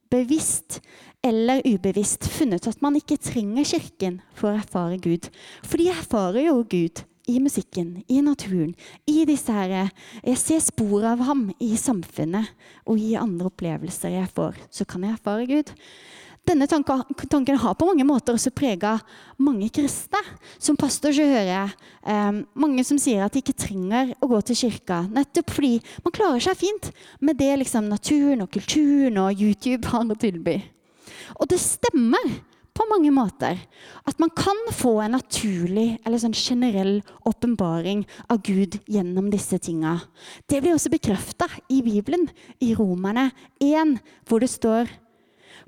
bevisst 0.09 0.79
eller 1.21 1.61
ubevisst, 1.67 2.25
funnet 2.33 2.65
at 2.65 2.81
man 2.81 2.95
ikke 2.97 3.19
trenger 3.21 3.67
Kirken 3.69 4.15
for 4.33 4.49
å 4.49 4.57
erfare 4.57 4.97
Gud. 4.97 5.27
For 5.61 5.77
de 5.77 5.91
erfarer 5.93 6.47
jo 6.47 6.63
Gud 6.65 7.03
i 7.29 7.37
musikken, 7.43 7.99
i 8.09 8.23
naturen, 8.25 8.71
i 9.05 9.27
disse 9.29 9.53
her 9.53 9.91
Jeg 10.25 10.41
ser 10.41 10.63
spor 10.65 11.05
av 11.05 11.21
ham 11.27 11.51
i 11.61 11.75
samfunnet 11.77 12.49
og 12.89 12.97
i 12.97 13.13
andre 13.19 13.51
opplevelser 13.51 14.15
jeg 14.15 14.31
får. 14.33 14.57
Så 14.73 14.89
kan 14.89 15.05
jeg 15.05 15.19
erfare 15.19 15.45
Gud. 15.45 15.69
Denne 16.49 16.65
tanken 16.65 17.57
har 17.61 17.75
på 17.77 17.85
mange 17.85 18.05
måter 18.07 18.33
også 18.33 18.49
prega 18.55 18.95
mange 19.37 19.67
kristne. 19.73 20.17
Som 20.57 20.77
pastor 20.79 21.13
så 21.13 21.25
hører 21.29 21.45
jeg 21.45 21.73
eh, 22.09 22.39
mange 22.57 22.85
som 22.87 22.97
sier 22.97 23.21
at 23.21 23.35
de 23.35 23.43
ikke 23.43 23.57
trenger 23.67 24.15
å 24.17 24.29
gå 24.31 24.39
til 24.47 24.57
kirka. 24.63 25.03
Nettopp 25.13 25.53
fordi 25.53 25.75
man 26.05 26.15
klarer 26.15 26.41
seg 26.41 26.57
fint 26.57 26.89
med 27.21 27.37
det 27.37 27.51
liksom, 27.61 27.91
naturen 27.91 28.41
og 28.41 28.49
kulturen 28.55 29.19
og 29.21 29.37
YouTube 29.37 29.85
har 29.93 30.09
å 30.09 30.17
tilby. 30.17 30.57
Og 31.37 31.51
det 31.51 31.59
stemmer 31.61 32.31
på 32.73 32.87
mange 32.89 33.11
måter. 33.13 33.59
At 34.09 34.17
man 34.23 34.31
kan 34.33 34.57
få 34.73 34.95
en 35.03 35.13
naturlig 35.19 35.99
eller 36.01 36.21
sånn 36.21 36.33
generell 36.33 36.95
åpenbaring 37.29 38.05
av 38.31 38.41
Gud 38.47 38.79
gjennom 38.89 39.27
disse 39.29 39.59
tinga. 39.61 39.99
Det 40.49 40.63
blir 40.63 40.73
også 40.73 40.89
bekrefta 40.93 41.49
i 41.69 41.83
Bibelen, 41.85 42.25
i 42.63 42.71
Romerne 42.79 43.27
1, 43.61 43.99
hvor 44.25 44.41
det 44.41 44.49
står 44.49 44.89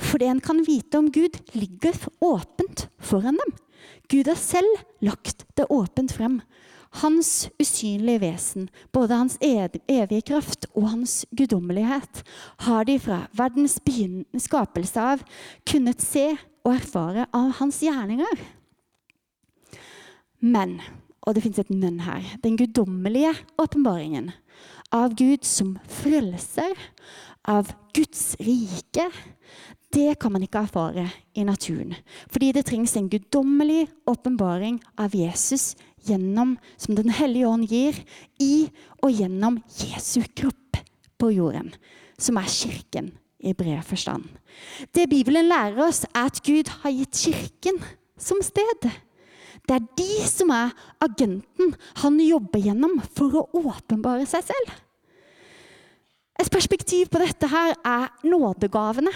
for 0.01 0.21
det 0.21 0.29
en 0.31 0.41
kan 0.43 0.63
vite 0.65 0.99
om 0.99 1.09
Gud, 1.13 1.37
ligger 1.53 1.95
åpent 2.19 2.87
foran 2.99 3.37
dem. 3.37 3.53
Gud 4.11 4.27
har 4.27 4.39
selv 4.39 4.81
lagt 5.01 5.45
det 5.55 5.69
åpent 5.71 6.11
frem. 6.11 6.41
Hans 6.99 7.47
usynlige 7.61 8.19
vesen, 8.19 8.67
både 8.91 9.15
hans 9.15 9.37
evige 9.39 10.25
kraft 10.33 10.67
og 10.75 10.89
hans 10.91 11.21
guddommelighet, 11.31 12.23
har 12.67 12.83
de 12.89 12.97
fra 12.99 13.21
verdens 13.37 13.77
skapelse 14.43 14.99
av 15.13 15.23
kunnet 15.63 16.03
se 16.03 16.33
og 16.65 16.73
erfare 16.75 17.29
av 17.31 17.53
hans 17.61 17.79
gjerninger. 17.85 18.43
Men, 20.41 20.81
og 21.23 21.37
det 21.37 21.45
fins 21.45 21.61
et 21.61 21.71
men 21.71 22.01
her, 22.03 22.25
den 22.43 22.57
guddommelige 22.59 23.31
åpenbaringen 23.61 24.33
av 24.91 25.15
Gud 25.15 25.45
som 25.47 25.77
frelser, 25.87 26.75
av 27.47 27.71
Guds 27.95 28.35
rike, 28.43 29.07
det 29.91 30.19
kan 30.19 30.31
man 30.33 30.43
ikke 30.45 30.63
erfare 30.63 31.05
i 31.35 31.43
naturen. 31.43 31.93
Fordi 32.31 32.51
det 32.55 32.65
trengs 32.67 32.95
en 32.97 33.09
guddommelig 33.11 33.87
åpenbaring 34.07 34.79
av 34.99 35.15
Jesus 35.15 35.75
gjennom, 36.07 36.57
som 36.77 36.95
Den 36.95 37.09
hellige 37.09 37.47
ånd 37.47 37.67
gir, 37.69 37.97
i 38.39 38.69
og 39.03 39.11
gjennom 39.11 39.59
Jesu 39.77 40.21
kropp 40.35 40.79
på 41.19 41.31
jorden, 41.35 41.73
som 42.17 42.37
er 42.37 42.49
kirken 42.49 43.11
i 43.41 43.53
bred 43.53 43.83
forstand. 43.85 44.25
Det 44.93 45.09
Bibelen 45.09 45.49
lærer 45.49 45.79
oss, 45.85 46.05
er 46.15 46.29
at 46.29 46.41
Gud 46.43 46.69
har 46.81 46.91
gitt 46.91 47.17
kirken 47.25 47.81
som 48.17 48.41
sted. 48.45 48.89
Det 49.67 49.75
er 49.77 49.89
de 49.97 50.11
som 50.29 50.49
er 50.53 50.73
agenten 51.01 51.75
han 52.01 52.19
jobber 52.19 52.63
gjennom 52.63 52.97
for 53.13 53.37
å 53.37 53.47
åpenbare 53.61 54.25
seg 54.29 54.47
selv. 54.49 54.73
Et 56.41 56.49
perspektiv 56.49 57.11
på 57.11 57.21
dette 57.21 57.47
her 57.51 57.75
er 57.85 58.09
nådegavene. 58.25 59.13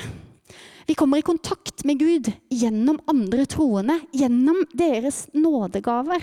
Vi 0.85 0.95
kommer 0.95 1.17
i 1.17 1.25
kontakt 1.25 1.83
med 1.83 1.99
Gud 1.99 2.31
gjennom 2.49 2.99
andre 3.09 3.45
troende, 3.49 3.99
gjennom 4.13 4.59
deres 4.73 5.25
nådegaver. 5.33 6.21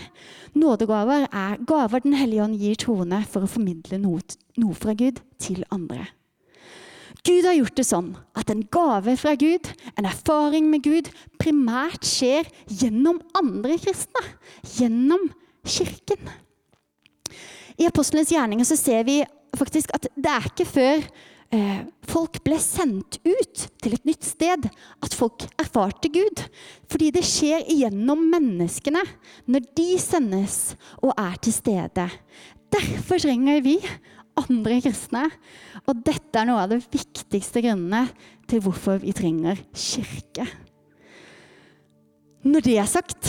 Nådegaver 0.55 1.27
er 1.27 1.57
gaver 1.67 2.01
Den 2.05 2.15
hellige 2.15 2.45
ånd 2.45 2.61
gir 2.61 2.79
troende 2.79 3.25
for 3.27 3.43
å 3.43 3.51
formidle 3.51 3.99
noe, 3.99 4.23
noe 4.63 4.79
fra 4.79 4.95
Gud 4.95 5.19
til 5.43 5.65
andre. 5.75 6.07
Gud 7.27 7.47
har 7.47 7.55
gjort 7.55 7.77
det 7.79 7.87
sånn 7.87 8.13
at 8.39 8.51
en 8.51 8.63
gave 8.71 9.17
fra 9.19 9.35
Gud, 9.39 9.67
en 9.99 10.07
erfaring 10.11 10.71
med 10.71 10.83
Gud, 10.87 11.11
primært 11.43 12.07
skjer 12.07 12.47
gjennom 12.67 13.21
andre 13.39 13.77
kristne. 13.83 14.23
Gjennom 14.79 15.29
kirken. 15.67 16.33
I 17.79 17.87
apostelens 17.91 18.31
gjerninger 18.35 18.67
så 18.67 18.79
ser 18.79 19.07
vi 19.07 19.21
faktisk 19.59 19.91
at 19.95 20.07
det 20.15 20.33
er 20.33 20.51
ikke 20.51 20.67
før 20.71 21.07
folk 22.09 22.39
ble 22.47 22.57
sendt 22.63 23.19
ut 23.27 23.65
til 23.85 23.97
et 23.97 24.07
nytt 24.09 24.25
sted, 24.25 24.69
at 25.05 25.17
folk 25.17 25.45
erfarte 25.61 26.09
Gud. 26.13 26.45
Fordi 26.89 27.11
det 27.13 27.25
skjer 27.29 27.67
gjennom 27.69 28.25
menneskene 28.33 29.03
når 29.51 29.69
de 29.77 29.89
sendes 30.01 30.59
og 31.03 31.13
er 31.17 31.37
til 31.45 31.57
stede. 31.57 32.09
Derfor 32.73 33.21
trenger 33.21 33.61
vi 33.65 33.77
andre 34.41 34.81
kristne. 34.85 35.27
Og 35.85 36.01
dette 36.07 36.41
er 36.41 36.49
noe 36.49 36.65
av 36.65 36.73
de 36.73 36.81
viktigste 36.81 37.63
grunnene 37.65 38.07
til 38.49 38.63
hvorfor 38.65 39.03
vi 39.03 39.13
trenger 39.17 39.61
kirke. 39.77 40.49
Når 42.43 42.65
det 42.65 42.79
er 42.81 42.89
sagt 42.91 43.29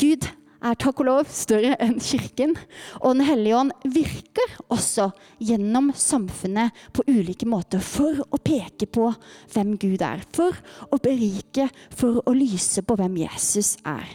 Gud 0.00 0.24
er 0.64 0.78
takk 0.80 1.02
og 1.02 1.08
lov 1.08 1.30
større 1.32 1.76
enn 1.82 1.98
Kirken. 2.02 2.54
Og 3.02 3.14
Den 3.14 3.26
hellige 3.28 3.58
ånd 3.58 3.72
virker 3.94 4.56
også 4.72 5.10
gjennom 5.42 5.92
samfunnet 5.96 6.74
på 6.96 7.04
ulike 7.10 7.48
måter 7.48 7.82
for 7.84 8.24
å 8.24 8.40
peke 8.40 8.88
på 8.88 9.10
hvem 9.54 9.74
Gud 9.80 10.04
er. 10.04 10.24
For 10.34 10.56
å 10.90 11.00
berike, 11.02 11.68
for 11.94 12.22
å 12.24 12.36
lyse 12.36 12.84
på 12.84 12.98
hvem 12.98 13.20
Jesus 13.24 13.76
er. 13.84 14.08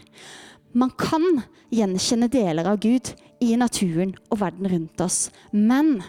Man 0.73 0.93
kan 0.97 1.43
gjenkjenne 1.73 2.29
deler 2.31 2.67
av 2.69 2.81
Gud 2.81 3.13
i 3.41 3.55
naturen 3.57 4.13
og 4.29 4.41
verden 4.43 4.69
rundt 4.69 5.01
oss. 5.01 5.27
Men 5.51 5.99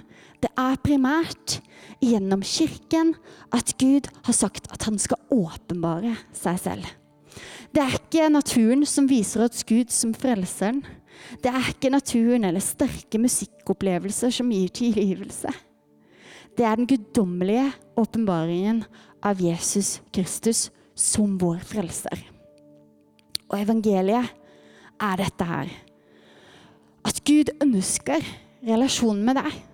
det 0.41 0.51
er 0.59 0.81
primært 0.85 1.61
gjennom 2.01 2.45
Kirken 2.45 3.15
at 3.55 3.75
Gud 3.81 4.09
har 4.27 4.37
sagt 4.37 4.71
at 4.73 4.89
han 4.89 4.99
skal 5.01 5.21
åpenbare 5.33 6.17
seg 6.37 6.61
selv. 6.65 7.00
Det 7.71 7.83
er 7.83 7.97
ikke 7.99 8.31
naturen 8.33 8.83
som 8.89 9.09
viser 9.11 9.45
oss 9.47 9.65
Gud 9.67 9.93
som 9.95 10.15
frelseren. 10.17 10.83
Det 11.43 11.53
er 11.53 11.71
ikke 11.73 11.93
naturen 11.93 12.47
eller 12.49 12.65
sterke 12.65 13.21
musikkopplevelser 13.21 14.33
som 14.35 14.51
gir 14.51 14.73
tilgivelse. 14.75 15.53
Det 16.57 16.67
er 16.67 16.77
den 16.77 16.89
guddommelige 16.91 17.69
åpenbaringen 18.01 18.83
av 19.23 19.41
Jesus 19.41 20.01
Kristus 20.13 20.69
som 20.99 21.39
vår 21.41 21.63
frelser. 21.65 22.19
Og 23.51 23.59
evangeliet 23.61 24.33
er 25.01 25.21
dette 25.21 25.47
her. 25.47 25.71
At 27.07 27.23
Gud 27.25 27.53
ønsker 27.63 28.25
relasjonen 28.67 29.25
med 29.25 29.41
deg. 29.41 29.70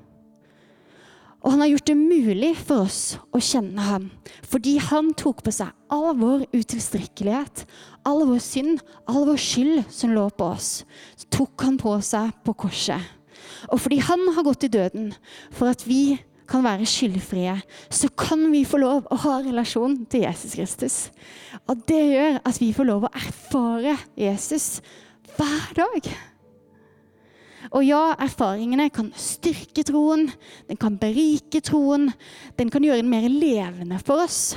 Og 1.47 1.53
han 1.55 1.63
har 1.63 1.69
gjort 1.71 1.87
det 1.87 1.95
mulig 1.95 2.49
for 2.59 2.89
oss 2.89 3.01
å 3.31 3.39
kjenne 3.39 3.85
ham, 3.87 4.09
fordi 4.43 4.81
han 4.83 5.13
tok 5.15 5.45
på 5.47 5.53
seg 5.55 5.71
all 5.95 6.09
vår 6.19 6.43
utilstrekkelighet, 6.51 7.63
all 8.03 8.25
vår 8.27 8.41
synd, 8.43 8.83
all 9.07 9.29
vår 9.29 9.39
skyld 9.39 9.85
som 9.95 10.11
lå 10.11 10.25
på 10.35 10.51
oss. 10.57 10.81
Så 11.15 11.31
tok 11.39 11.63
han 11.63 11.79
på 11.79 11.95
seg 12.03 12.35
på 12.43 12.57
korset. 12.67 12.99
Og 13.71 13.79
fordi 13.79 14.01
han 14.03 14.27
har 14.35 14.43
gått 14.43 14.67
i 14.67 14.73
døden 14.75 15.13
for 15.55 15.71
at 15.71 15.87
vi 15.87 16.19
kan 16.51 16.67
være 16.67 16.87
skyldfrie, 16.87 17.55
så 17.91 18.11
kan 18.19 18.43
vi 18.51 18.67
få 18.67 18.83
lov 18.83 19.07
å 19.11 19.19
ha 19.23 19.39
relasjon 19.47 20.01
til 20.11 20.27
Jesus 20.27 20.59
Kristus. 20.59 20.97
Og 21.71 21.87
det 21.87 22.03
gjør 22.11 22.41
at 22.43 22.59
vi 22.63 22.73
får 22.75 22.91
lov 22.91 23.07
å 23.07 23.15
erfare 23.15 23.95
Jesus 24.19 24.81
hver 25.37 25.79
dag. 25.79 26.11
Og 27.73 27.83
ja, 27.87 28.15
erfaringene 28.23 28.89
kan 28.95 29.11
styrke 29.19 29.85
troen, 29.87 30.29
den 30.69 30.79
kan 30.81 30.99
berike 31.01 31.63
troen, 31.65 32.11
den 32.59 32.71
kan 32.73 32.85
gjøre 32.85 33.03
den 33.03 33.11
mer 33.11 33.27
levende 33.31 33.99
for 34.07 34.25
oss. 34.27 34.57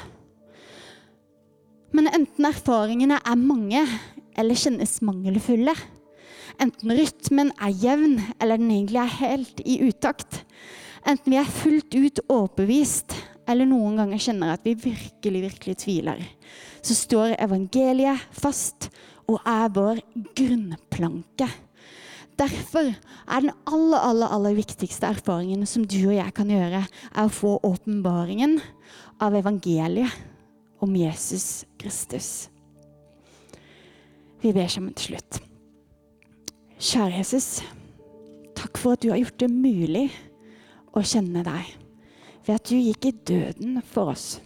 Men 1.95 2.09
enten 2.11 2.45
erfaringene 2.45 3.17
er 3.17 3.39
mange 3.39 3.81
eller 4.37 4.59
kjennes 4.59 4.99
mangelfulle, 5.05 5.73
enten 6.61 6.93
rytmen 6.93 7.49
er 7.57 7.73
jevn 7.81 8.19
eller 8.37 8.59
den 8.59 8.71
egentlig 8.75 9.01
er 9.01 9.17
helt 9.23 9.63
i 9.65 9.79
utakt, 9.87 10.43
enten 11.07 11.33
vi 11.33 11.39
er 11.39 11.49
fullt 11.49 11.95
ut 11.95 12.21
overbevist 12.27 13.15
eller 13.49 13.65
noen 13.65 13.97
ganger 13.97 14.21
kjenner 14.21 14.53
at 14.53 14.65
vi 14.67 14.75
virkelig, 14.77 15.41
virkelig 15.47 15.79
tviler, 15.81 16.21
så 16.85 16.95
står 16.95 17.39
evangeliet 17.41 18.29
fast 18.37 18.91
og 19.29 19.41
er 19.47 19.73
vår 19.73 20.03
grunnplanke. 20.37 21.49
Derfor 22.39 22.93
er 22.93 23.43
den 23.43 23.51
aller, 23.67 23.99
aller, 23.99 24.31
aller 24.31 24.55
viktigste 24.55 25.09
erfaringen 25.09 25.65
som 25.67 25.83
du 25.83 25.97
og 26.05 26.15
jeg 26.15 26.35
kan 26.37 26.51
gjøre, 26.51 26.85
er 26.87 27.25
å 27.25 27.33
få 27.33 27.57
åpenbaringen 27.67 28.59
av 29.19 29.35
evangeliet 29.35 30.13
om 30.79 30.95
Jesus 30.95 31.65
Kristus. 31.79 32.47
Vi 34.39 34.53
ber 34.55 34.71
sammen 34.71 34.95
til 34.95 35.11
slutt. 35.11 35.41
Kjære 36.79 37.17
Jesus, 37.17 37.49
takk 38.55 38.79
for 38.79 38.95
at 38.95 39.03
du 39.03 39.09
har 39.11 39.19
gjort 39.19 39.41
det 39.43 39.51
mulig 39.51 40.05
å 40.95 41.03
kjenne 41.03 41.43
deg 41.43 41.73
ved 42.47 42.53
at 42.55 42.71
du 42.71 42.77
gikk 42.79 43.09
i 43.09 43.17
døden 43.27 43.81
for 43.83 44.13
oss. 44.13 44.37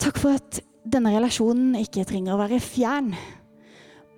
Takk 0.00 0.16
for 0.22 0.40
at 0.40 0.62
denne 0.88 1.12
relasjonen 1.12 1.76
ikke 1.82 2.06
trenger 2.08 2.32
å 2.32 2.40
være 2.40 2.62
fjern 2.64 3.12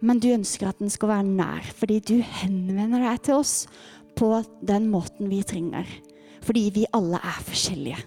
men 0.02 0.18
du 0.22 0.32
ønsker 0.34 0.68
at 0.68 0.80
den 0.82 0.90
skal 0.90 1.12
være 1.12 1.28
nær, 1.28 1.68
fordi 1.78 2.00
du 2.02 2.16
henvender 2.42 3.04
deg 3.06 3.20
til 3.28 3.38
oss 3.38 3.54
på 4.18 4.34
den 4.66 4.88
måten 4.92 5.30
vi 5.30 5.42
trenger. 5.46 5.86
Fordi 6.42 6.64
vi 6.74 6.88
alle 6.94 7.20
er 7.22 7.44
forskjellige. 7.46 8.00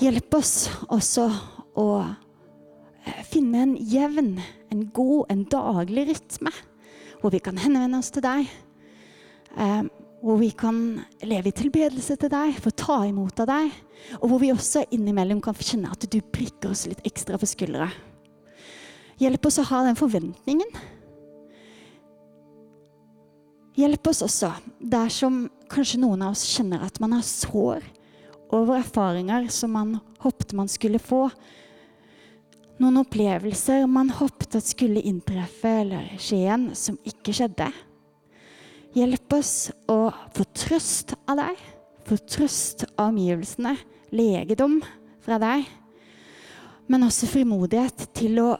Hjelp 0.00 0.36
oss 0.36 0.54
også 0.92 1.26
å 1.76 1.88
eh, 2.04 3.20
finne 3.28 3.62
en 3.64 3.76
jevn, 3.80 4.34
en 4.72 4.88
god, 4.96 5.28
en 5.32 5.44
daglig 5.52 6.08
rytme, 6.10 6.52
hvor 7.20 7.32
vi 7.32 7.40
kan 7.44 7.60
henvende 7.60 8.00
oss 8.00 8.12
til 8.12 8.24
deg. 8.24 8.48
Eh, 9.56 9.84
hvor 10.24 10.40
vi 10.40 10.50
kan 10.56 10.80
leve 11.22 11.52
i 11.52 11.54
tilbedelse 11.56 12.16
til 12.18 12.32
deg, 12.32 12.56
få 12.60 12.72
ta 12.74 13.02
imot 13.06 13.44
av 13.44 13.50
deg. 13.52 13.72
Og 14.22 14.30
hvor 14.30 14.40
vi 14.42 14.52
også 14.52 14.86
innimellom 14.92 15.42
kan 15.44 15.56
kjenne 15.56 15.92
at 15.92 16.08
du 16.10 16.18
prikker 16.20 16.72
oss 16.72 16.86
litt 16.88 17.04
ekstra 17.06 17.38
på 17.40 17.48
skuldra. 17.48 17.90
Hjelp 19.20 19.48
oss 19.48 19.60
å 19.62 19.66
ha 19.70 19.82
den 19.86 19.96
forventningen. 19.96 20.72
Hjelp 23.76 24.08
oss 24.08 24.22
også 24.24 24.54
dersom 24.80 25.46
kanskje 25.72 26.00
noen 26.00 26.24
av 26.24 26.32
oss 26.36 26.46
kjenner 26.48 26.84
at 26.84 27.00
man 27.00 27.12
har 27.16 27.24
sår 27.24 27.84
over 28.54 28.78
erfaringer 28.78 29.48
som 29.52 29.74
man 29.76 29.98
håpte 30.22 30.56
man 30.56 30.68
skulle 30.70 31.00
få. 31.02 31.26
Noen 32.80 33.00
opplevelser 33.00 33.86
man 33.88 34.12
håpte 34.12 34.60
at 34.60 34.68
skulle 34.68 35.04
inntreffe 35.08 35.72
eller 35.82 36.12
skje 36.20 36.42
igjen, 36.42 36.66
som 36.76 36.98
ikke 37.08 37.34
skjedde. 37.36 37.70
Hjelp 38.96 39.36
oss 39.36 39.70
å 39.92 40.10
få 40.36 40.44
trøst 40.56 41.16
av 41.28 41.40
deg, 41.40 41.64
få 42.08 42.16
trøst 42.20 42.86
av 42.94 43.10
omgivelsene, 43.10 43.74
legedom 44.12 44.78
fra 45.24 45.40
deg, 45.42 45.66
men 46.88 47.04
også 47.04 47.28
frimodighet 47.28 48.06
til 48.16 48.40
å 48.44 48.50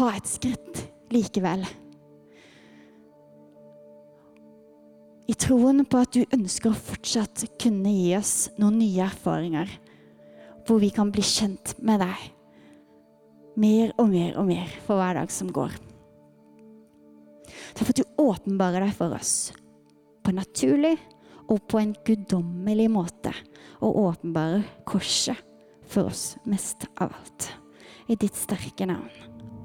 ta 0.00 0.14
et 0.16 0.28
skritt 0.28 0.82
likevel. 1.12 1.66
i 5.30 5.34
troen 5.38 5.84
på 5.86 6.00
at 6.00 6.10
du 6.10 6.24
ønsker 6.34 6.72
å 6.72 6.78
fortsatt 6.88 7.44
kunne 7.60 7.92
gi 7.92 8.08
oss 8.18 8.48
noen 8.58 8.80
nye 8.80 9.04
erfaringer, 9.04 9.70
hvor 10.66 10.80
vi 10.82 10.88
kan 10.94 11.12
bli 11.14 11.22
kjent 11.22 11.76
med 11.86 12.02
deg 12.02 12.24
mer 13.60 13.92
og 14.00 14.10
mer 14.10 14.40
og 14.40 14.48
mer 14.48 14.74
for 14.86 14.98
hver 14.98 15.20
dag 15.20 15.30
som 15.30 15.52
går. 15.54 15.76
Takk 17.76 17.84
for 17.84 17.92
at 17.92 18.00
du 18.00 18.22
åpenbarer 18.24 18.88
deg 18.88 18.94
for 18.96 19.14
oss 19.14 19.34
på 20.24 20.32
en 20.32 20.40
naturlig 20.40 20.96
og 21.46 21.62
på 21.70 21.78
en 21.78 21.94
guddommelig 22.06 22.90
måte, 22.90 23.34
og 23.78 24.02
åpenbarer 24.10 24.66
korset 24.88 25.38
for 25.90 26.10
oss 26.10 26.34
mest 26.42 26.88
av 26.96 27.14
alt. 27.14 27.52
I 28.10 28.18
ditt 28.18 28.38
sterke 28.38 28.88
navn. 28.90 29.29